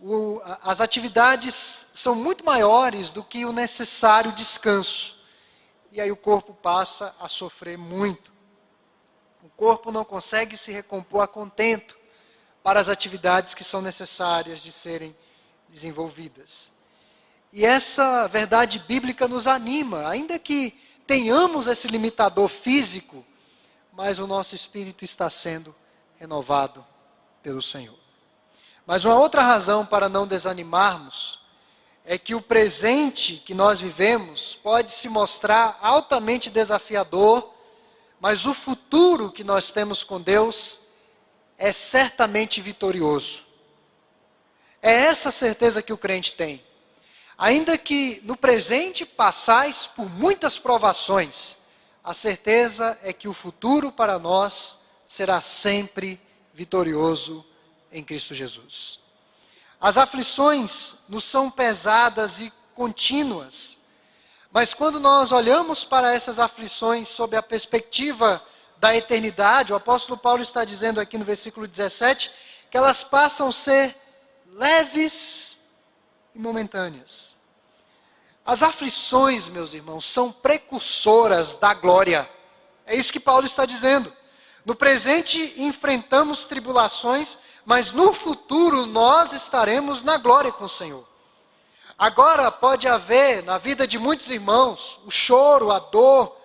O, 0.00 0.40
as 0.62 0.80
atividades 0.80 1.86
são 1.92 2.14
muito 2.14 2.44
maiores 2.44 3.10
do 3.10 3.22
que 3.22 3.44
o 3.44 3.52
necessário 3.52 4.32
descanso. 4.32 5.16
E 5.92 6.00
aí 6.00 6.10
o 6.10 6.16
corpo 6.16 6.54
passa 6.54 7.14
a 7.20 7.28
sofrer 7.28 7.78
muito. 7.78 8.32
O 9.42 9.48
corpo 9.50 9.92
não 9.92 10.04
consegue 10.04 10.56
se 10.56 10.72
recompor 10.72 11.22
a 11.22 11.28
contento 11.28 11.96
para 12.62 12.80
as 12.80 12.88
atividades 12.88 13.52
que 13.52 13.62
são 13.62 13.82
necessárias 13.82 14.60
de 14.60 14.72
serem 14.72 15.14
desenvolvidas. 15.68 16.72
E 17.52 17.64
essa 17.64 18.26
verdade 18.26 18.78
bíblica 18.80 19.28
nos 19.28 19.46
anima, 19.46 20.08
ainda 20.08 20.38
que 20.38 20.76
tenhamos 21.06 21.66
esse 21.66 21.88
limitador 21.88 22.48
físico, 22.48 23.24
mas 23.92 24.18
o 24.18 24.26
nosso 24.26 24.54
espírito 24.54 25.04
está 25.04 25.28
sendo 25.30 25.74
renovado 26.18 26.84
pelo 27.42 27.62
Senhor. 27.62 27.98
Mas 28.86 29.04
uma 29.04 29.18
outra 29.18 29.42
razão 29.42 29.84
para 29.84 30.08
não 30.08 30.26
desanimarmos 30.26 31.38
é 32.04 32.18
que 32.18 32.34
o 32.34 32.40
presente 32.40 33.36
que 33.36 33.54
nós 33.54 33.80
vivemos 33.80 34.56
pode 34.56 34.92
se 34.92 35.08
mostrar 35.08 35.78
altamente 35.80 36.50
desafiador, 36.50 37.52
mas 38.20 38.46
o 38.46 38.54
futuro 38.54 39.30
que 39.30 39.44
nós 39.44 39.70
temos 39.70 40.02
com 40.02 40.20
Deus 40.20 40.78
é 41.56 41.72
certamente 41.72 42.60
vitorioso. 42.60 43.42
É 44.82 44.92
essa 44.92 45.30
certeza 45.30 45.82
que 45.82 45.92
o 45.92 45.98
crente 45.98 46.32
tem. 46.32 46.63
Ainda 47.36 47.76
que 47.76 48.20
no 48.24 48.36
presente 48.36 49.04
passais 49.04 49.86
por 49.86 50.08
muitas 50.08 50.58
provações, 50.58 51.56
a 52.02 52.14
certeza 52.14 52.98
é 53.02 53.12
que 53.12 53.26
o 53.26 53.32
futuro 53.32 53.90
para 53.90 54.18
nós 54.18 54.78
será 55.06 55.40
sempre 55.40 56.20
vitorioso 56.52 57.44
em 57.90 58.04
Cristo 58.04 58.34
Jesus. 58.34 59.00
As 59.80 59.98
aflições 59.98 60.96
nos 61.08 61.24
são 61.24 61.50
pesadas 61.50 62.40
e 62.40 62.52
contínuas, 62.74 63.78
mas 64.52 64.72
quando 64.72 65.00
nós 65.00 65.32
olhamos 65.32 65.84
para 65.84 66.14
essas 66.14 66.38
aflições 66.38 67.08
sob 67.08 67.36
a 67.36 67.42
perspectiva 67.42 68.42
da 68.76 68.94
eternidade, 68.94 69.72
o 69.72 69.76
apóstolo 69.76 70.16
Paulo 70.16 70.42
está 70.42 70.64
dizendo 70.64 71.00
aqui 71.00 71.18
no 71.18 71.24
versículo 71.24 71.66
17 71.66 72.30
que 72.70 72.76
elas 72.76 73.02
passam 73.02 73.48
a 73.48 73.52
ser 73.52 73.96
leves 74.46 75.58
e 76.34 76.38
momentâneas. 76.38 77.34
As 78.44 78.62
aflições, 78.62 79.48
meus 79.48 79.72
irmãos, 79.72 80.08
são 80.08 80.30
precursoras 80.30 81.54
da 81.54 81.72
glória. 81.72 82.28
É 82.86 82.94
isso 82.94 83.12
que 83.12 83.20
Paulo 83.20 83.46
está 83.46 83.64
dizendo. 83.64 84.12
No 84.64 84.74
presente 84.74 85.54
enfrentamos 85.56 86.46
tribulações, 86.46 87.38
mas 87.64 87.90
no 87.92 88.12
futuro 88.12 88.86
nós 88.86 89.32
estaremos 89.32 90.02
na 90.02 90.16
glória 90.16 90.52
com 90.52 90.64
o 90.64 90.68
Senhor. 90.68 91.06
Agora 91.98 92.50
pode 92.50 92.88
haver 92.88 93.42
na 93.42 93.56
vida 93.56 93.86
de 93.86 93.98
muitos 93.98 94.30
irmãos 94.30 95.00
o 95.06 95.10
choro, 95.10 95.70
a 95.70 95.78
dor, 95.78 96.36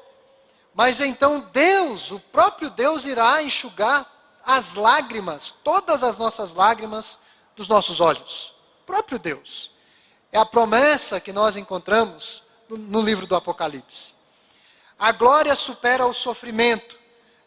mas 0.73 1.01
então 1.01 1.49
Deus, 1.51 2.11
o 2.11 2.19
próprio 2.19 2.69
Deus, 2.69 3.05
irá 3.05 3.41
enxugar 3.41 4.09
as 4.45 4.73
lágrimas, 4.73 5.53
todas 5.63 6.03
as 6.03 6.17
nossas 6.17 6.53
lágrimas 6.53 7.19
dos 7.55 7.67
nossos 7.67 7.99
olhos. 7.99 8.53
O 8.81 8.85
próprio 8.85 9.19
Deus. 9.19 9.71
É 10.31 10.37
a 10.37 10.45
promessa 10.45 11.19
que 11.19 11.33
nós 11.33 11.57
encontramos 11.57 12.43
no, 12.69 13.01
livro 13.01 13.25
do 13.25 13.35
Apocalipse. 13.35 14.13
A 14.97 15.11
glória 15.11 15.55
supera 15.55 16.05
o 16.05 16.13
sofrimento, 16.13 16.97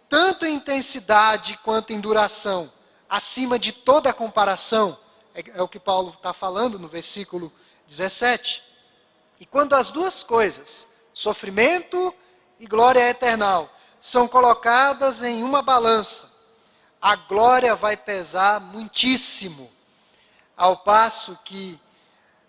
tanto 0.09 0.45
em 0.45 0.55
intensidade 0.55 1.59
quanto 1.63 1.93
em 1.93 2.01
duração, 2.01 2.73
acima 3.09 3.59
de 3.59 3.73
toda 3.73 4.13
comparação. 4.13 4.99
É, 5.35 5.45
é 5.55 5.63
o 5.63 5.69
que 5.69 5.79
Paulo 5.79 6.11
está 6.11 6.33
falando 6.33 6.79
no 6.79 6.89
versículo 6.89 7.53
17. 7.87 8.63
E 9.39 9.47
quando 9.47 9.75
as 9.75 9.91
duas 9.91 10.23
coisas, 10.23 10.89
sofrimento 11.13 12.13
e 12.59 12.67
glória 12.67 13.09
eternal 13.09 13.71
são 14.01 14.27
colocadas 14.27 15.23
em 15.23 15.43
uma 15.43 15.63
balança, 15.63 16.31
a 17.01 17.15
glória 17.15 17.75
vai 17.75 17.97
pesar 17.97 18.61
muitíssimo, 18.61 19.71
ao 20.57 20.77
passo 20.79 21.39
que 21.45 21.81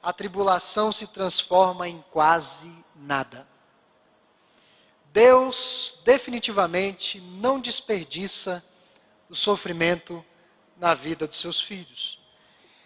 a 0.04 0.12
tribulação 0.12 0.92
se 0.92 1.08
transforma 1.08 1.88
em 1.88 2.04
quase 2.12 2.70
nada. 2.94 3.48
Deus 5.14 5.98
definitivamente 6.04 7.22
não 7.22 7.58
desperdiça 7.58 8.62
o 9.30 9.36
sofrimento 9.36 10.24
na 10.76 10.94
vida 10.94 11.26
dos 11.26 11.40
seus 11.40 11.62
filhos. 11.62 12.20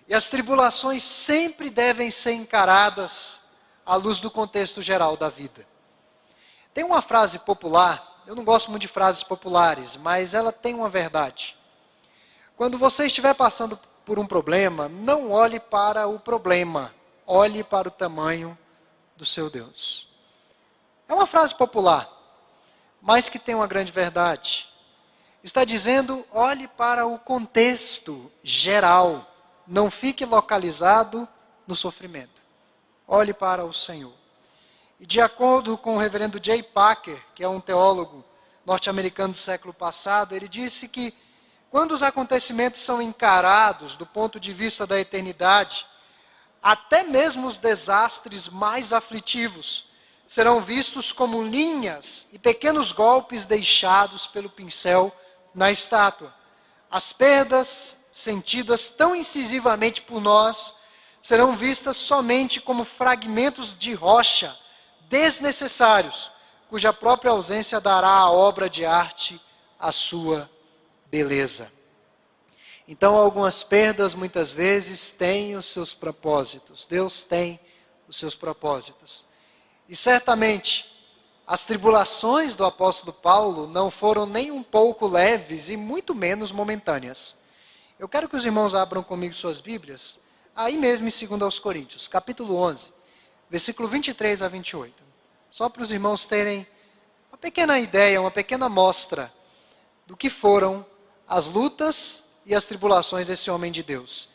E 0.07 0.13
as 0.13 0.29
tribulações 0.29 1.01
sempre 1.01 1.71
devem 1.71 2.11
ser 2.11 2.33
encaradas 2.33 3.41
à 3.83 3.95
luz 3.95 4.19
do 4.19 4.29
contexto 4.29 4.79
geral 4.79 5.17
da 5.17 5.27
vida. 5.27 5.67
Tem 6.71 6.83
uma 6.83 7.01
frase 7.01 7.39
popular, 7.39 8.23
eu 8.27 8.35
não 8.35 8.43
gosto 8.43 8.69
muito 8.69 8.81
de 8.81 8.87
frases 8.87 9.23
populares, 9.23 9.97
mas 9.97 10.35
ela 10.35 10.51
tem 10.51 10.75
uma 10.75 10.87
verdade. 10.87 11.57
Quando 12.55 12.77
você 12.77 13.07
estiver 13.07 13.33
passando 13.33 13.79
por 14.05 14.19
um 14.19 14.27
problema, 14.27 14.87
não 14.87 15.31
olhe 15.31 15.59
para 15.59 16.07
o 16.07 16.19
problema, 16.19 16.93
olhe 17.27 17.61
para 17.61 17.89
o 17.89 17.91
tamanho 17.91 18.57
do 19.17 19.25
seu 19.25 19.49
Deus. 19.49 20.07
É 21.09 21.13
uma 21.13 21.25
frase 21.25 21.53
popular, 21.53 22.09
mas 23.01 23.27
que 23.27 23.37
tem 23.37 23.53
uma 23.53 23.67
grande 23.67 23.91
verdade. 23.91 24.69
Está 25.43 25.65
dizendo, 25.65 26.25
olhe 26.31 26.67
para 26.67 27.05
o 27.05 27.19
contexto 27.19 28.31
geral, 28.41 29.29
não 29.67 29.91
fique 29.91 30.25
localizado 30.25 31.27
no 31.67 31.75
sofrimento. 31.75 32.41
Olhe 33.05 33.33
para 33.33 33.65
o 33.65 33.73
Senhor. 33.73 34.13
E 34.99 35.05
de 35.05 35.21
acordo 35.21 35.77
com 35.77 35.95
o 35.95 35.99
reverendo 35.99 36.39
Jay 36.43 36.63
Packer, 36.63 37.21
que 37.35 37.43
é 37.43 37.47
um 37.47 37.59
teólogo 37.59 38.25
norte-americano 38.65 39.33
do 39.33 39.37
século 39.37 39.73
passado, 39.73 40.35
ele 40.35 40.47
disse 40.47 40.87
que 40.87 41.13
quando 41.69 41.91
os 41.91 42.01
acontecimentos 42.01 42.81
são 42.81 43.01
encarados 43.01 43.95
do 43.95 44.05
ponto 44.05 44.39
de 44.39 44.51
vista 44.51 44.87
da 44.87 44.99
eternidade, 44.99 45.85
até 46.61 47.03
mesmo 47.03 47.47
os 47.47 47.57
desastres 47.57 48.49
mais 48.49 48.91
aflitivos 48.91 49.85
serão 50.27 50.61
vistos 50.61 51.11
como 51.11 51.41
linhas 51.41 52.27
e 52.31 52.37
pequenos 52.37 52.91
golpes 52.91 53.45
deixados 53.45 54.27
pelo 54.27 54.49
pincel 54.49 55.15
na 55.55 55.71
estátua. 55.71 56.33
As 56.91 57.13
perdas 57.13 57.97
sentidas 58.11 58.89
tão 58.89 59.15
incisivamente 59.15 60.01
por 60.01 60.19
nós 60.19 60.73
serão 61.21 61.55
vistas 61.55 61.97
somente 61.97 62.59
como 62.59 62.83
fragmentos 62.83 63.75
de 63.75 63.93
rocha 63.93 64.57
desnecessários, 65.09 66.31
cuja 66.69 66.91
própria 66.91 67.31
ausência 67.31 67.79
dará 67.79 68.09
à 68.09 68.29
obra 68.29 68.69
de 68.69 68.85
arte 68.85 69.41
a 69.79 69.91
sua 69.91 70.49
beleza. 71.09 71.71
Então, 72.87 73.15
algumas 73.17 73.63
perdas 73.63 74.15
muitas 74.15 74.49
vezes 74.49 75.11
têm 75.11 75.57
os 75.57 75.65
seus 75.65 75.93
propósitos. 75.93 76.85
Deus 76.85 77.23
tem 77.23 77.59
os 78.07 78.15
seus 78.15 78.35
propósitos. 78.35 79.27
E 79.89 79.95
certamente, 79.95 80.85
as 81.45 81.65
tribulações 81.65 82.55
do 82.55 82.65
apóstolo 82.65 83.11
Paulo 83.11 83.67
não 83.67 83.91
foram 83.91 84.25
nem 84.25 84.51
um 84.51 84.63
pouco 84.63 85.05
leves 85.07 85.69
e 85.69 85.75
muito 85.75 86.15
menos 86.15 86.51
momentâneas. 86.51 87.35
Eu 87.99 88.07
quero 88.07 88.29
que 88.29 88.35
os 88.35 88.45
irmãos 88.45 88.75
abram 88.75 89.03
comigo 89.03 89.33
suas 89.33 89.59
Bíblias, 89.59 90.19
aí 90.55 90.77
mesmo 90.77 91.07
em 91.07 91.27
2 91.27 91.41
aos 91.41 91.59
Coríntios, 91.59 92.07
capítulo 92.07 92.55
11, 92.55 92.93
versículo 93.49 93.87
23 93.87 94.41
a 94.41 94.47
28. 94.47 95.03
Só 95.49 95.67
para 95.67 95.81
os 95.81 95.91
irmãos 95.91 96.25
terem 96.25 96.67
uma 97.31 97.37
pequena 97.37 97.79
ideia, 97.79 98.21
uma 98.21 98.31
pequena 98.31 98.69
mostra 98.69 99.33
do 100.05 100.15
que 100.15 100.29
foram 100.29 100.85
as 101.27 101.49
lutas 101.49 102.23
e 102.47 102.55
as 102.55 102.65
tribulações 102.65 103.27
desse 103.27 103.51
homem 103.51 103.71
de 103.71 103.83
Deus. 103.83 104.29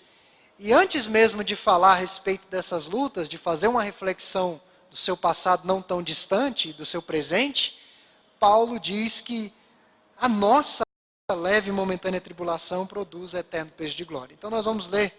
E 0.59 0.71
antes 0.73 1.09
mesmo 1.09 1.43
de 1.43 1.57
falar 1.57 1.93
a 1.93 1.97
respeito 1.97 2.47
dessas 2.47 2.87
lutas, 2.87 3.29
de 3.29 3.39
fazer 3.39 3.67
uma 3.67 3.83
reflexão 3.83 4.61
do 4.91 4.97
seu 4.97 5.17
passado 5.17 5.67
não 5.67 5.81
tão 5.81 6.03
distante, 6.03 6.75
do 6.75 6.85
seu 6.85 7.01
presente, 7.01 7.77
Paulo 8.39 8.79
diz 8.79 9.23
que 9.23 9.53
a 10.17 10.29
nossa 10.29 10.83
leve 11.35 11.71
e 11.71 11.73
momentânea 11.73 12.21
tribulação 12.21 12.87
produz 12.87 13.33
eterno 13.33 13.73
peso 13.73 13.97
de 13.97 14.05
glória. 14.05 14.35
Então 14.35 14.51
nós 14.51 14.67
vamos 14.67 14.87
ler 14.87 15.19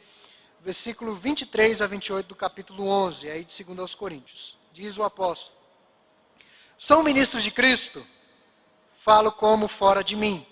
versículo 0.62 1.16
23 1.16 1.82
a 1.82 1.88
28 1.88 2.28
do 2.28 2.36
capítulo 2.36 2.88
11, 2.88 3.30
aí 3.30 3.44
de 3.44 3.64
2 3.64 3.80
aos 3.80 3.96
Coríntios. 3.96 4.56
Diz 4.72 4.98
o 5.00 5.04
apóstolo: 5.04 5.58
São 6.78 7.02
ministros 7.02 7.44
de 7.44 7.50
Cristo, 7.50 8.06
falo 8.98 9.32
como 9.32 9.68
fora 9.68 10.04
de 10.04 10.16
mim 10.16 10.46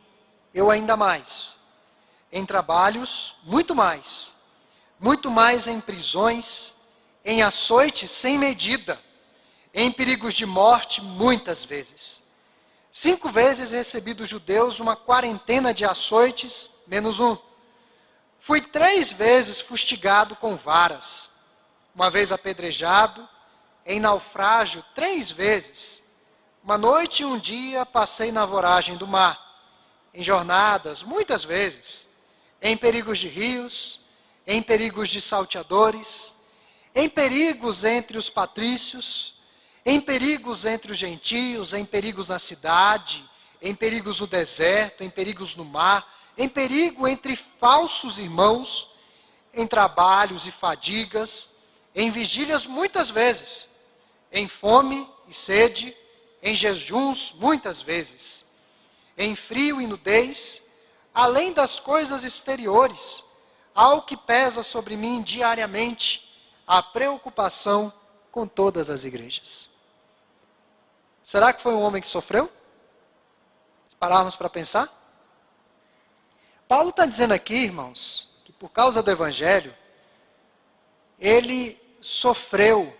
eu 0.53 0.71
ainda 0.71 0.97
mais. 0.97 1.60
Em 2.31 2.45
trabalhos, 2.45 3.35
muito 3.43 3.75
mais. 3.75 4.35
Muito 4.99 5.29
mais 5.31 5.67
em 5.67 5.81
prisões, 5.81 6.73
em 7.25 7.41
açoites 7.41 8.09
sem 8.11 8.37
medida, 8.37 8.99
em 9.73 9.91
perigos 9.91 10.33
de 10.33 10.45
morte, 10.45 11.01
muitas 11.01 11.65
vezes. 11.65 12.21
Cinco 12.91 13.29
vezes 13.29 13.71
recebi 13.71 14.13
dos 14.13 14.29
judeus 14.29 14.79
uma 14.79 14.95
quarentena 14.95 15.73
de 15.73 15.85
açoites, 15.85 16.69
menos 16.85 17.19
um. 17.19 17.37
Fui 18.39 18.61
três 18.61 19.11
vezes 19.11 19.59
fustigado 19.59 20.35
com 20.35 20.55
varas, 20.55 21.29
uma 21.95 22.09
vez 22.09 22.31
apedrejado, 22.31 23.27
em 23.85 23.99
naufrágio 23.99 24.83
três 24.93 25.31
vezes. 25.31 26.03
Uma 26.63 26.77
noite 26.77 27.23
e 27.23 27.25
um 27.25 27.39
dia 27.39 27.85
passei 27.85 28.31
na 28.31 28.45
voragem 28.45 28.97
do 28.97 29.07
mar 29.07 29.51
em 30.13 30.23
jornadas, 30.23 31.03
muitas 31.03 31.43
vezes, 31.43 32.07
em 32.61 32.77
perigos 32.77 33.19
de 33.19 33.27
rios, 33.27 33.99
em 34.45 34.61
perigos 34.61 35.09
de 35.09 35.19
salteadores, 35.19 36.35
em 36.93 37.09
perigos 37.09 37.83
entre 37.83 38.17
os 38.17 38.29
patrícios, 38.29 39.35
em 39.85 39.99
perigos 39.99 40.65
entre 40.65 40.91
os 40.91 40.97
gentios, 40.97 41.73
em 41.73 41.83
perigos 41.85 42.27
na 42.27 42.37
cidade, 42.37 43.27
em 43.61 43.73
perigos 43.73 44.19
no 44.19 44.27
deserto, 44.27 45.03
em 45.03 45.09
perigos 45.09 45.55
no 45.55 45.65
mar, 45.65 46.07
em 46.37 46.47
perigo 46.47 47.07
entre 47.07 47.35
falsos 47.35 48.19
irmãos, 48.19 48.89
em 49.53 49.65
trabalhos 49.65 50.45
e 50.45 50.51
fadigas, 50.51 51.49
em 51.95 52.09
vigílias 52.09 52.65
muitas 52.65 53.09
vezes, 53.09 53.67
em 54.31 54.47
fome 54.47 55.07
e 55.27 55.33
sede, 55.33 55.95
em 56.41 56.55
jejuns 56.55 57.33
muitas 57.37 57.81
vezes 57.81 58.45
em 59.17 59.35
frio 59.35 59.81
e 59.81 59.87
nudez, 59.87 60.61
além 61.13 61.53
das 61.53 61.79
coisas 61.79 62.23
exteriores, 62.23 63.23
ao 63.73 64.01
que 64.03 64.17
pesa 64.17 64.63
sobre 64.63 64.95
mim 64.95 65.21
diariamente 65.21 66.29
a 66.67 66.81
preocupação 66.81 67.91
com 68.31 68.47
todas 68.47 68.89
as 68.89 69.03
igrejas. 69.03 69.69
Será 71.23 71.53
que 71.53 71.61
foi 71.61 71.73
um 71.73 71.81
homem 71.81 72.01
que 72.01 72.07
sofreu? 72.07 72.51
Se 73.87 73.95
pararmos 73.95 74.35
para 74.35 74.49
pensar? 74.49 74.89
Paulo 76.67 76.89
está 76.89 77.05
dizendo 77.05 77.33
aqui, 77.33 77.55
irmãos, 77.55 78.29
que 78.45 78.51
por 78.53 78.69
causa 78.69 79.03
do 79.03 79.11
Evangelho, 79.11 79.75
ele 81.19 81.79
sofreu 81.99 82.97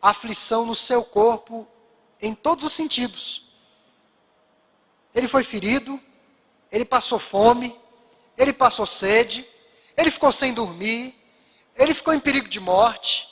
aflição 0.00 0.64
no 0.64 0.74
seu 0.74 1.04
corpo 1.04 1.66
em 2.20 2.34
todos 2.34 2.64
os 2.64 2.72
sentidos. 2.72 3.44
Ele 5.14 5.28
foi 5.28 5.42
ferido, 5.42 6.00
ele 6.70 6.84
passou 6.84 7.18
fome, 7.18 7.78
ele 8.36 8.52
passou 8.52 8.86
sede, 8.86 9.46
ele 9.96 10.10
ficou 10.10 10.32
sem 10.32 10.52
dormir, 10.52 11.14
ele 11.76 11.94
ficou 11.94 12.12
em 12.12 12.20
perigo 12.20 12.48
de 12.48 12.60
morte. 12.60 13.28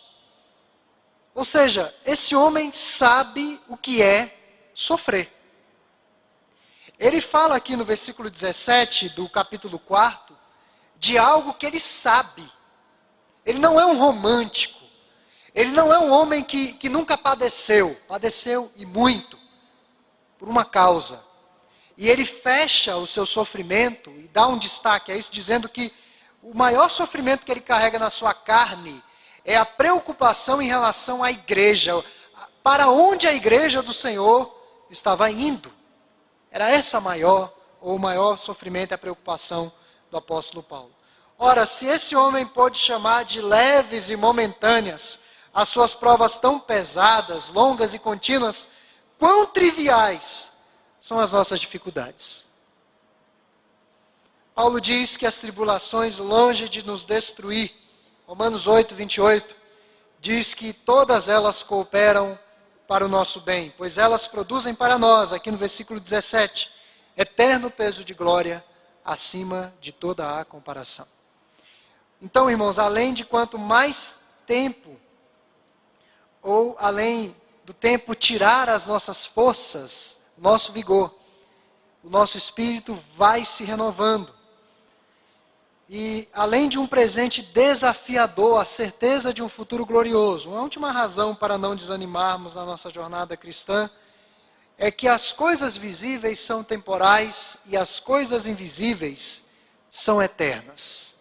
Ou 1.34 1.44
seja, 1.44 1.94
esse 2.04 2.34
homem 2.34 2.72
sabe 2.72 3.60
o 3.68 3.76
que 3.76 4.00
é 4.00 4.36
sofrer. 4.74 5.32
Ele 6.98 7.20
fala 7.20 7.56
aqui 7.56 7.76
no 7.76 7.84
versículo 7.84 8.30
17 8.30 9.10
do 9.10 9.28
capítulo 9.28 9.78
4 9.78 10.34
de 10.98 11.18
algo 11.18 11.52
que 11.52 11.66
ele 11.66 11.78
sabe. 11.78 12.50
Ele 13.44 13.58
não 13.58 13.78
é 13.78 13.84
um 13.84 13.98
romântico. 13.98 14.80
Ele 15.54 15.70
não 15.70 15.92
é 15.92 15.98
um 15.98 16.10
homem 16.10 16.42
que, 16.42 16.72
que 16.74 16.88
nunca 16.88 17.18
padeceu. 17.18 18.00
Padeceu 18.08 18.72
e 18.74 18.86
muito. 18.86 19.38
Por 20.38 20.48
uma 20.48 20.64
causa. 20.64 21.22
E 21.96 22.08
ele 22.08 22.24
fecha 22.24 22.96
o 22.96 23.06
seu 23.06 23.24
sofrimento 23.24 24.10
e 24.10 24.28
dá 24.28 24.46
um 24.46 24.58
destaque 24.58 25.10
a 25.10 25.16
isso, 25.16 25.30
dizendo 25.30 25.68
que 25.68 25.92
o 26.42 26.54
maior 26.54 26.90
sofrimento 26.90 27.44
que 27.46 27.50
ele 27.50 27.60
carrega 27.60 27.98
na 27.98 28.10
sua 28.10 28.34
carne 28.34 29.02
é 29.44 29.56
a 29.56 29.64
preocupação 29.64 30.60
em 30.60 30.66
relação 30.66 31.24
à 31.24 31.30
igreja, 31.30 32.04
para 32.62 32.88
onde 32.90 33.26
a 33.26 33.32
igreja 33.32 33.80
do 33.80 33.92
Senhor 33.92 34.54
estava 34.90 35.30
indo. 35.30 35.72
Era 36.50 36.70
essa 36.70 37.00
maior, 37.00 37.54
ou 37.80 37.96
o 37.96 37.98
maior 37.98 38.36
sofrimento 38.36 38.92
a 38.92 38.98
preocupação 38.98 39.72
do 40.10 40.16
apóstolo 40.16 40.62
Paulo. 40.62 40.94
Ora, 41.38 41.66
se 41.66 41.86
esse 41.86 42.16
homem 42.16 42.46
pode 42.46 42.78
chamar 42.78 43.24
de 43.24 43.40
leves 43.40 44.10
e 44.10 44.16
momentâneas 44.16 45.18
as 45.52 45.68
suas 45.68 45.94
provas 45.94 46.36
tão 46.36 46.58
pesadas, 46.58 47.48
longas 47.48 47.94
e 47.94 47.98
contínuas, 47.98 48.68
quão 49.18 49.46
triviais 49.46 50.52
são 51.06 51.20
as 51.20 51.30
nossas 51.30 51.60
dificuldades. 51.60 52.48
Paulo 54.52 54.80
diz 54.80 55.16
que 55.16 55.24
as 55.24 55.38
tribulações, 55.38 56.18
longe 56.18 56.68
de 56.68 56.84
nos 56.84 57.04
destruir, 57.04 57.72
Romanos 58.26 58.66
8, 58.66 58.92
28, 58.92 59.54
diz 60.18 60.52
que 60.52 60.72
todas 60.72 61.28
elas 61.28 61.62
cooperam 61.62 62.36
para 62.88 63.06
o 63.06 63.08
nosso 63.08 63.40
bem, 63.40 63.72
pois 63.78 63.98
elas 63.98 64.26
produzem 64.26 64.74
para 64.74 64.98
nós, 64.98 65.32
aqui 65.32 65.48
no 65.48 65.56
versículo 65.56 66.00
17, 66.00 66.68
eterno 67.16 67.70
peso 67.70 68.04
de 68.04 68.12
glória 68.12 68.64
acima 69.04 69.72
de 69.80 69.92
toda 69.92 70.40
a 70.40 70.44
comparação. 70.44 71.06
Então, 72.20 72.50
irmãos, 72.50 72.80
além 72.80 73.14
de 73.14 73.24
quanto 73.24 73.60
mais 73.60 74.12
tempo, 74.44 74.98
ou 76.42 76.76
além 76.80 77.36
do 77.64 77.72
tempo 77.72 78.12
tirar 78.12 78.68
as 78.68 78.88
nossas 78.88 79.24
forças, 79.24 80.18
nosso 80.38 80.72
vigor. 80.72 81.14
O 82.02 82.10
nosso 82.10 82.38
espírito 82.38 82.98
vai 83.16 83.44
se 83.44 83.64
renovando. 83.64 84.34
E 85.88 86.28
além 86.32 86.68
de 86.68 86.78
um 86.78 86.86
presente 86.86 87.42
desafiador, 87.42 88.60
a 88.60 88.64
certeza 88.64 89.32
de 89.32 89.42
um 89.42 89.48
futuro 89.48 89.86
glorioso, 89.86 90.50
uma 90.50 90.60
última 90.60 90.90
razão 90.90 91.34
para 91.34 91.56
não 91.56 91.76
desanimarmos 91.76 92.56
na 92.56 92.64
nossa 92.64 92.90
jornada 92.90 93.36
cristã 93.36 93.88
é 94.76 94.90
que 94.90 95.08
as 95.08 95.32
coisas 95.32 95.76
visíveis 95.76 96.40
são 96.40 96.62
temporais 96.62 97.56
e 97.64 97.76
as 97.76 97.98
coisas 97.98 98.46
invisíveis 98.46 99.42
são 99.88 100.20
eternas. 100.20 101.14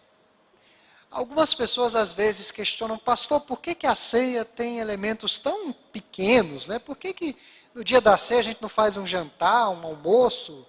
Algumas 1.10 1.54
pessoas 1.54 1.96
às 1.96 2.12
vezes 2.12 2.50
questionam, 2.50 2.98
pastor, 2.98 3.40
por 3.40 3.60
que, 3.60 3.74
que 3.74 3.86
a 3.86 3.94
ceia 3.94 4.44
tem 4.44 4.80
elementos 4.80 5.38
tão 5.38 5.72
pequenos? 5.72 6.68
Né? 6.68 6.78
Por 6.78 6.96
que, 6.96 7.14
que 7.14 7.36
no 7.76 7.84
dia 7.84 8.00
da 8.00 8.16
ceia 8.16 8.40
a 8.40 8.42
gente 8.42 8.62
não 8.62 8.70
faz 8.70 8.96
um 8.96 9.04
jantar, 9.04 9.68
um 9.68 9.86
almoço? 9.86 10.66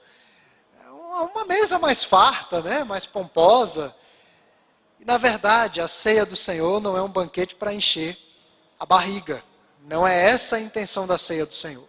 uma 1.33 1.45
mesa 1.45 1.79
mais 1.79 2.03
farta, 2.03 2.61
né? 2.61 2.83
mais 2.83 3.05
pomposa. 3.05 3.95
E, 4.99 5.05
na 5.05 5.17
verdade, 5.17 5.79
a 5.79 5.87
ceia 5.87 6.25
do 6.25 6.35
Senhor 6.35 6.81
não 6.81 6.97
é 6.97 7.01
um 7.01 7.07
banquete 7.07 7.55
para 7.55 7.73
encher 7.73 8.19
a 8.77 8.85
barriga. 8.85 9.41
Não 9.83 10.05
é 10.05 10.29
essa 10.29 10.57
a 10.57 10.59
intenção 10.59 11.07
da 11.07 11.17
ceia 11.17 11.45
do 11.45 11.53
Senhor. 11.53 11.87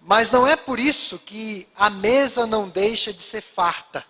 Mas 0.00 0.30
não 0.30 0.46
é 0.46 0.56
por 0.56 0.80
isso 0.80 1.18
que 1.18 1.68
a 1.76 1.90
mesa 1.90 2.46
não 2.46 2.68
deixa 2.68 3.12
de 3.12 3.22
ser 3.22 3.42
farta. 3.42 4.04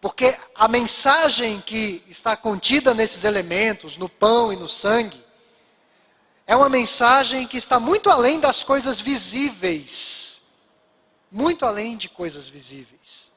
Porque 0.00 0.36
a 0.54 0.66
mensagem 0.66 1.60
que 1.60 2.02
está 2.08 2.36
contida 2.36 2.94
nesses 2.94 3.22
elementos, 3.22 3.98
no 3.98 4.08
pão 4.08 4.50
e 4.50 4.56
no 4.56 4.68
sangue, 4.68 5.22
é 6.46 6.56
uma 6.56 6.68
mensagem 6.68 7.46
que 7.46 7.56
está 7.56 7.78
muito 7.78 8.10
além 8.10 8.40
das 8.40 8.64
coisas 8.64 9.00
visíveis 9.00 10.30
muito 11.30 11.64
além 11.64 11.96
de 11.96 12.08
coisas 12.08 12.48
visíveis. 12.48 13.30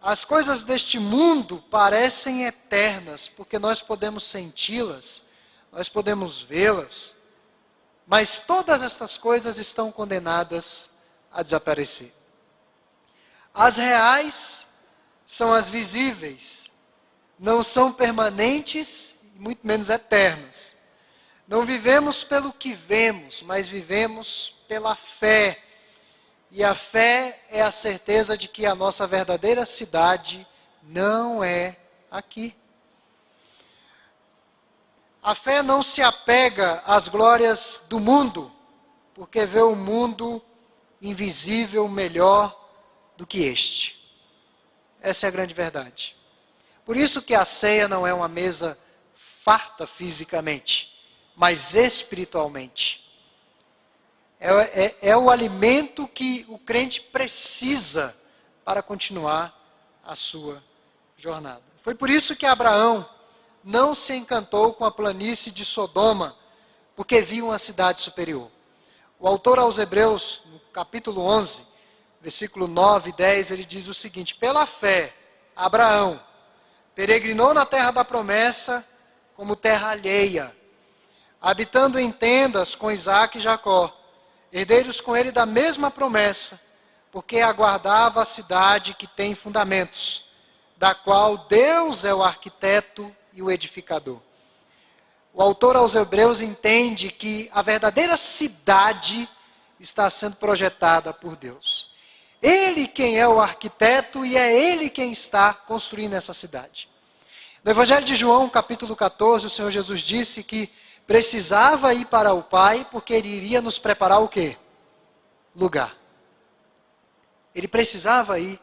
As 0.00 0.24
coisas 0.24 0.62
deste 0.62 0.98
mundo 0.98 1.62
parecem 1.70 2.46
eternas, 2.46 3.28
porque 3.28 3.58
nós 3.58 3.82
podemos 3.82 4.24
senti-las, 4.24 5.22
nós 5.70 5.88
podemos 5.88 6.40
vê-las, 6.40 7.14
mas 8.06 8.38
todas 8.38 8.82
estas 8.82 9.18
coisas 9.18 9.58
estão 9.58 9.92
condenadas 9.92 10.90
a 11.30 11.42
desaparecer. 11.42 12.14
As 13.52 13.76
reais 13.76 14.66
são 15.26 15.52
as 15.52 15.68
visíveis, 15.68 16.70
não 17.38 17.62
são 17.62 17.92
permanentes 17.92 19.18
e 19.34 19.38
muito 19.38 19.66
menos 19.66 19.90
eternas. 19.90 20.74
Não 21.50 21.66
vivemos 21.66 22.22
pelo 22.22 22.52
que 22.52 22.72
vemos, 22.72 23.42
mas 23.42 23.66
vivemos 23.66 24.54
pela 24.68 24.94
fé 24.94 25.60
e 26.48 26.62
a 26.62 26.76
fé 26.76 27.42
é 27.50 27.60
a 27.60 27.72
certeza 27.72 28.38
de 28.38 28.46
que 28.46 28.64
a 28.64 28.72
nossa 28.72 29.04
verdadeira 29.04 29.66
cidade 29.66 30.46
não 30.80 31.42
é 31.42 31.76
aqui. 32.08 32.54
A 35.20 35.34
fé 35.34 35.60
não 35.60 35.82
se 35.82 36.00
apega 36.00 36.84
às 36.86 37.08
glórias 37.08 37.82
do 37.88 37.98
mundo, 37.98 38.52
porque 39.12 39.44
vê 39.44 39.60
o 39.60 39.74
mundo 39.74 40.40
invisível 41.02 41.88
melhor 41.88 42.56
do 43.16 43.26
que 43.26 43.42
este. 43.42 44.00
Essa 45.00 45.26
é 45.26 45.28
a 45.28 45.32
grande 45.32 45.52
verdade. 45.52 46.16
Por 46.84 46.96
isso 46.96 47.20
que 47.20 47.34
a 47.34 47.44
ceia 47.44 47.88
não 47.88 48.06
é 48.06 48.14
uma 48.14 48.28
mesa 48.28 48.78
farta 49.42 49.84
fisicamente, 49.84 50.89
mas 51.40 51.74
espiritualmente. 51.74 53.02
É, 54.38 54.50
é, 54.84 54.96
é, 55.00 55.16
o 55.16 55.30
alimento 55.30 56.06
que 56.06 56.44
o 56.50 56.58
crente 56.58 57.00
precisa 57.00 58.14
para 58.62 58.82
continuar 58.82 59.58
a 60.04 60.14
sua 60.14 60.62
jornada. 61.16 61.62
Foi 61.78 61.94
por 61.94 62.10
isso 62.10 62.36
que 62.36 62.44
Abraão 62.44 63.08
não 63.64 63.94
se 63.94 64.12
encantou 64.14 64.74
com 64.74 64.84
a 64.84 64.90
planície 64.90 65.50
de 65.50 65.64
Sodoma, 65.64 66.36
porque 66.94 67.22
viu 67.22 67.46
uma 67.46 67.58
cidade 67.58 68.02
superior. 68.02 68.50
O 69.18 69.26
autor 69.26 69.58
aos 69.58 69.78
Hebreus, 69.78 70.42
no 70.44 70.60
capítulo 70.74 71.22
11, 71.22 71.64
versículo 72.20 72.68
9 72.68 73.08
e 73.08 73.12
10, 73.14 73.50
ele 73.50 73.64
diz 73.64 73.88
o 73.88 73.94
seguinte: 73.94 74.34
Pela 74.34 74.66
fé, 74.66 75.16
Abraão 75.56 76.22
peregrinou 76.94 77.54
na 77.54 77.64
terra 77.64 77.92
da 77.92 78.04
promessa 78.04 78.86
como 79.34 79.56
terra 79.56 79.88
alheia, 79.88 80.59
habitando 81.40 81.98
em 81.98 82.12
tendas 82.12 82.74
com 82.74 82.90
Isaac 82.90 83.38
e 83.38 83.40
Jacó 83.40 83.96
herdeiros 84.52 85.00
com 85.00 85.16
ele 85.16 85.30
da 85.30 85.46
mesma 85.46 85.90
promessa, 85.90 86.60
porque 87.10 87.40
aguardava 87.40 88.22
a 88.22 88.24
cidade 88.24 88.94
que 88.94 89.06
tem 89.06 89.34
fundamentos, 89.34 90.24
da 90.76 90.94
qual 90.94 91.38
Deus 91.38 92.04
é 92.04 92.12
o 92.12 92.22
arquiteto 92.22 93.14
e 93.32 93.42
o 93.42 93.50
edificador. 93.50 94.20
O 95.32 95.40
autor 95.40 95.76
aos 95.76 95.94
Hebreus 95.94 96.40
entende 96.40 97.10
que 97.10 97.48
a 97.52 97.62
verdadeira 97.62 98.16
cidade 98.16 99.28
está 99.78 100.10
sendo 100.10 100.36
projetada 100.36 101.12
por 101.12 101.36
Deus. 101.36 101.90
Ele 102.42 102.88
quem 102.88 103.18
é 103.18 103.28
o 103.28 103.40
arquiteto 103.40 104.24
e 104.24 104.36
é 104.36 104.52
ele 104.52 104.90
quem 104.90 105.12
está 105.12 105.54
construindo 105.54 106.14
essa 106.14 106.34
cidade. 106.34 106.88
No 107.62 107.70
Evangelho 107.70 108.04
de 108.04 108.16
João, 108.16 108.48
capítulo 108.48 108.96
14, 108.96 109.46
o 109.46 109.50
Senhor 109.50 109.70
Jesus 109.70 110.00
disse 110.00 110.42
que 110.42 110.72
precisava 111.10 111.92
ir 111.92 112.06
para 112.06 112.32
o 112.32 112.40
Pai, 112.40 112.86
porque 112.88 113.12
ele 113.12 113.26
iria 113.26 113.60
nos 113.60 113.80
preparar 113.80 114.22
o 114.22 114.28
quê? 114.28 114.56
Lugar. 115.56 115.96
Ele 117.52 117.66
precisava 117.66 118.38
ir 118.38 118.60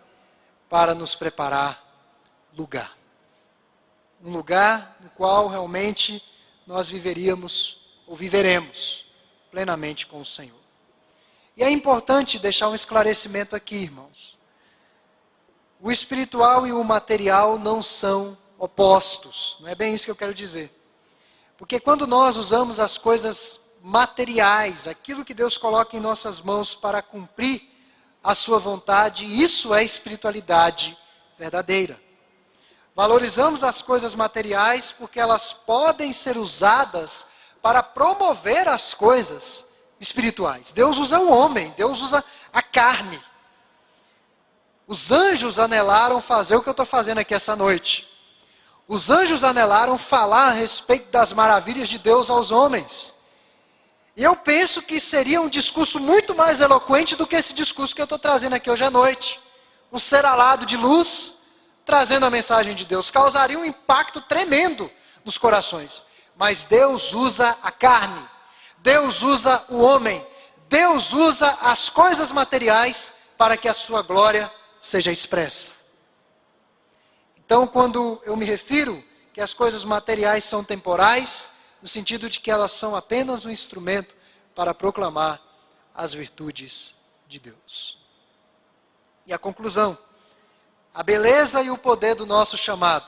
para 0.69 0.95
nos 0.95 1.13
preparar 1.13 1.83
lugar. 2.57 2.97
Um 4.23 4.31
lugar 4.31 4.95
no 5.01 5.09
qual 5.09 5.49
realmente 5.49 6.23
nós 6.65 6.87
viveríamos 6.87 7.85
ou 8.07 8.15
viveremos 8.15 9.05
plenamente 9.51 10.07
com 10.07 10.21
o 10.21 10.25
Senhor. 10.25 10.61
E 11.57 11.65
é 11.65 11.69
importante 11.69 12.39
deixar 12.39 12.69
um 12.69 12.75
esclarecimento 12.75 13.57
aqui, 13.57 13.75
irmãos. 13.75 14.37
O 15.81 15.91
espiritual 15.91 16.65
e 16.65 16.71
o 16.71 16.81
material 16.81 17.59
não 17.59 17.83
são 17.83 18.37
opostos. 18.57 19.57
Não 19.59 19.67
é 19.67 19.75
bem 19.75 19.93
isso 19.93 20.05
que 20.05 20.11
eu 20.11 20.15
quero 20.15 20.33
dizer. 20.33 20.76
Porque 21.57 21.79
quando 21.79 22.05
nós 22.05 22.37
usamos 22.37 22.79
as 22.79 22.97
coisas 22.97 23.59
materiais, 23.81 24.87
aquilo 24.87 25.25
que 25.25 25.33
Deus 25.33 25.57
coloca 25.57 25.97
em 25.97 25.99
nossas 25.99 26.39
mãos 26.39 26.75
para 26.75 27.01
cumprir 27.01 27.61
a 28.23 28.35
sua 28.35 28.59
vontade, 28.59 29.25
isso 29.25 29.73
é 29.73 29.83
espiritualidade 29.83 30.97
verdadeira. 31.37 31.99
Valorizamos 32.95 33.63
as 33.63 33.81
coisas 33.81 34.13
materiais 34.13 34.91
porque 34.91 35.19
elas 35.19 35.53
podem 35.53 36.11
ser 36.13 36.37
usadas 36.37 37.27
para 37.61 37.81
promover 37.83 38.67
as 38.67 38.93
coisas 38.93 39.65
espirituais. 39.99 40.71
Deus 40.71 40.97
usa 40.97 41.19
o 41.19 41.31
homem, 41.31 41.73
Deus 41.77 42.01
usa 42.01 42.23
a 42.51 42.61
carne. 42.61 43.23
Os 44.87 45.11
anjos 45.11 45.59
anelaram 45.59 46.21
fazer 46.21 46.55
o 46.55 46.61
que 46.61 46.69
eu 46.69 46.71
estou 46.71 46.85
fazendo 46.85 47.19
aqui 47.19 47.33
essa 47.33 47.55
noite. 47.55 48.06
Os 48.87 49.09
anjos 49.09 49.43
anelaram 49.43 49.97
falar 49.97 50.47
a 50.47 50.51
respeito 50.51 51.11
das 51.11 51.33
maravilhas 51.33 51.89
de 51.89 51.97
Deus 51.97 52.29
aos 52.29 52.51
homens. 52.51 53.13
E 54.15 54.23
eu 54.23 54.35
penso 54.35 54.81
que 54.81 54.99
seria 54.99 55.41
um 55.41 55.49
discurso 55.49 55.99
muito 55.99 56.33
mais 56.33 56.61
eloquente 56.61 57.15
do 57.15 57.27
que 57.27 57.35
esse 57.35 57.53
discurso 57.53 57.93
que 57.93 58.01
eu 58.01 58.05
estou 58.05 58.17
trazendo 58.17 58.53
aqui 58.55 58.71
hoje 58.71 58.85
à 58.85 58.89
noite. 58.89 59.39
Um 59.91 59.99
ser 59.99 60.25
alado 60.25 60.65
de 60.65 60.77
luz, 60.77 61.33
trazendo 61.85 62.25
a 62.25 62.29
mensagem 62.29 62.73
de 62.73 62.85
Deus, 62.85 63.11
causaria 63.11 63.59
um 63.59 63.65
impacto 63.65 64.21
tremendo 64.21 64.89
nos 65.23 65.37
corações. 65.37 66.03
Mas 66.37 66.63
Deus 66.63 67.13
usa 67.13 67.57
a 67.61 67.71
carne, 67.71 68.25
Deus 68.77 69.21
usa 69.21 69.65
o 69.69 69.81
homem, 69.81 70.25
Deus 70.69 71.11
usa 71.11 71.57
as 71.61 71.89
coisas 71.89 72.31
materiais 72.31 73.11
para 73.37 73.57
que 73.57 73.67
a 73.67 73.73
sua 73.73 74.01
glória 74.01 74.51
seja 74.79 75.11
expressa. 75.11 75.76
Então, 77.47 77.65
quando 77.65 78.21
eu 78.25 78.35
me 78.35 78.43
refiro 78.43 79.01
que 79.33 79.39
as 79.39 79.53
coisas 79.53 79.85
materiais 79.85 80.43
são 80.43 80.65
temporais, 80.65 81.49
no 81.81 81.87
sentido 81.87 82.29
de 82.29 82.41
que 82.41 82.51
elas 82.51 82.73
são 82.73 82.93
apenas 82.93 83.45
um 83.45 83.49
instrumento 83.49 84.13
para 84.53 84.73
proclamar 84.73 85.41
as 85.95 86.13
virtudes 86.13 86.93
de 87.25 87.39
Deus. 87.39 87.97
E 89.25 89.31
a 89.31 89.37
conclusão: 89.37 89.97
a 90.93 91.01
beleza 91.01 91.61
e 91.61 91.71
o 91.71 91.77
poder 91.77 92.15
do 92.15 92.25
nosso 92.25 92.57
chamado 92.57 93.07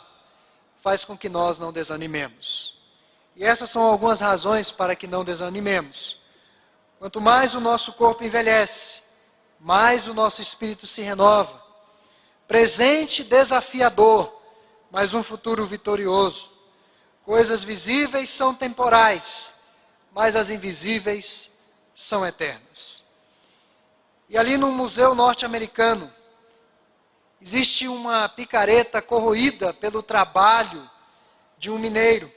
faz 0.82 1.04
com 1.04 1.18
que 1.18 1.28
nós 1.28 1.60
não 1.60 1.74
desanimemos. 1.74 2.80
E 3.36 3.44
essas 3.44 3.70
são 3.70 3.82
algumas 3.82 4.22
razões 4.22 4.72
para 4.72 4.96
que 4.96 5.06
não 5.06 5.26
desanimemos. 5.26 6.18
Quanto 6.98 7.20
mais 7.20 7.54
o 7.54 7.60
nosso 7.60 7.92
corpo 7.92 8.24
envelhece, 8.24 9.02
mais 9.60 10.08
o 10.08 10.14
nosso 10.14 10.42
espírito 10.42 10.88
se 10.88 11.02
renova 11.02 11.69
presente 12.50 13.24
desafiador, 13.24 14.42
mas 14.90 15.14
um 15.14 15.22
futuro 15.22 15.68
vitorioso. 15.68 16.52
Coisas 17.24 17.64
visíveis 17.64 18.28
são 18.28 18.56
temporais, 18.56 19.54
mas 20.12 20.36
as 20.36 20.50
invisíveis 20.50 21.52
são 21.94 22.26
eternas. 22.26 23.04
E 24.28 24.36
ali 24.36 24.58
no 24.58 24.72
Museu 24.72 25.14
Norte-Americano, 25.14 26.12
existe 27.40 27.88
uma 27.88 28.28
picareta 28.28 29.00
corroída 29.00 29.72
pelo 29.72 30.02
trabalho 30.02 30.90
de 31.56 31.70
um 31.70 31.78
mineiro. 31.78 32.32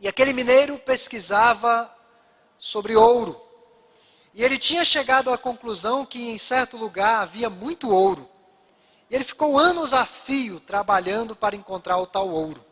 E 0.00 0.08
aquele 0.08 0.32
mineiro 0.32 0.76
pesquisava 0.76 1.88
sobre 2.58 2.96
ouro. 2.96 3.40
E 4.34 4.42
ele 4.42 4.58
tinha 4.58 4.84
chegado 4.84 5.30
à 5.30 5.38
conclusão 5.38 6.04
que 6.04 6.30
em 6.30 6.36
certo 6.36 6.76
lugar 6.76 7.22
havia 7.22 7.48
muito 7.48 7.88
ouro. 7.88 8.33
E 9.10 9.14
ele 9.14 9.24
ficou 9.24 9.58
anos 9.58 9.92
a 9.92 10.04
fio 10.04 10.60
trabalhando 10.60 11.36
para 11.36 11.56
encontrar 11.56 11.98
o 11.98 12.06
tal 12.06 12.28
ouro. 12.28 12.64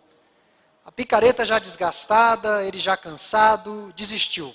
A 0.85 0.91
picareta 0.91 1.45
já 1.45 1.59
desgastada, 1.59 2.65
ele 2.65 2.79
já 2.79 2.97
cansado, 2.97 3.93
desistiu. 3.95 4.55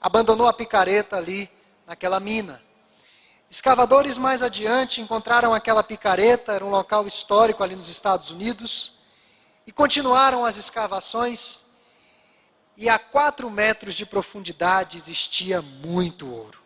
Abandonou 0.00 0.46
a 0.46 0.52
picareta 0.52 1.16
ali 1.16 1.50
naquela 1.86 2.18
mina. 2.18 2.60
Escavadores 3.48 4.18
mais 4.18 4.42
adiante 4.42 5.00
encontraram 5.00 5.54
aquela 5.54 5.82
picareta, 5.82 6.52
era 6.52 6.64
um 6.64 6.70
local 6.70 7.06
histórico 7.06 7.62
ali 7.62 7.76
nos 7.76 7.88
Estados 7.88 8.30
Unidos, 8.30 8.94
e 9.64 9.70
continuaram 9.70 10.44
as 10.44 10.56
escavações. 10.56 11.64
E 12.76 12.88
a 12.88 12.98
quatro 12.98 13.48
metros 13.48 13.94
de 13.94 14.04
profundidade 14.04 14.96
existia 14.96 15.62
muito 15.62 16.28
ouro. 16.30 16.60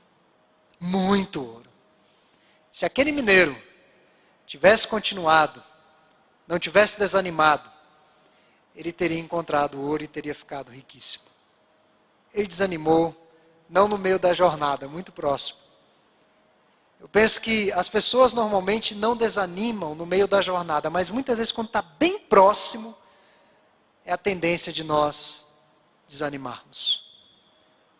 Muito 0.81 1.45
ouro. 1.45 1.71
Se 2.73 2.87
aquele 2.87 3.13
mineiro 3.13 3.55
tivesse 4.51 4.89
continuado, 4.89 5.63
não 6.45 6.59
tivesse 6.59 6.99
desanimado, 6.99 7.71
ele 8.75 8.93
teria 8.93 9.21
encontrado 9.21 9.81
ouro 9.81 10.03
e 10.03 10.09
teria 10.09 10.35
ficado 10.35 10.73
riquíssimo. 10.73 11.23
Ele 12.35 12.49
desanimou, 12.49 13.15
não 13.69 13.87
no 13.87 13.97
meio 13.97 14.19
da 14.19 14.33
jornada, 14.33 14.89
muito 14.89 15.13
próximo. 15.13 15.61
Eu 16.99 17.09
penso 17.09 17.41
que 17.41 17.71
as 17.71 17.89
pessoas 17.89 18.33
normalmente 18.33 18.93
não 18.93 19.17
desanimam 19.17 19.95
no 19.95 20.05
meio 20.05 20.27
da 20.27 20.43
jornada, 20.43 20.91
mas 20.91 21.09
muitas 21.09 21.39
vezes, 21.39 21.53
quando 21.53 21.69
está 21.69 21.81
bem 21.81 22.19
próximo, 22.19 22.97
é 24.05 24.13
a 24.13 24.19
tendência 24.19 24.73
de 24.73 24.83
nós 24.83 25.47
desanimarmos. 26.09 27.09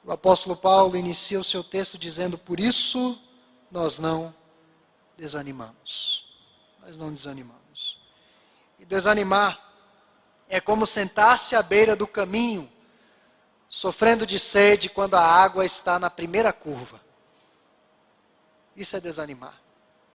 O 0.05 0.11
apóstolo 0.11 0.57
Paulo 0.57 0.97
inicia 0.97 1.39
o 1.39 1.45
seu 1.45 1.63
texto 1.63 1.97
dizendo: 1.97 2.37
Por 2.37 2.59
isso 2.59 3.17
nós 3.71 4.01
não 4.01 4.35
desanimamos. 5.17 6.30
Nós 6.91 6.97
não 6.99 7.13
desanimamos. 7.13 8.01
E 8.77 8.85
desanimar 8.85 9.61
é 10.49 10.61
como 10.61 10.85
sentar-se 10.85 11.55
à 11.55 11.63
beira 11.63 11.95
do 11.95 12.05
caminho, 12.05 12.69
sofrendo 13.69 14.27
de 14.27 14.41
sede 14.41 14.89
quando 14.89 15.15
a 15.15 15.23
água 15.23 15.65
está 15.65 16.01
na 16.01 16.11
primeira 16.11 16.53
curva. 16.53 17.01
Isso 18.75 18.97
é 18.97 19.01
desanimar. 19.01 19.55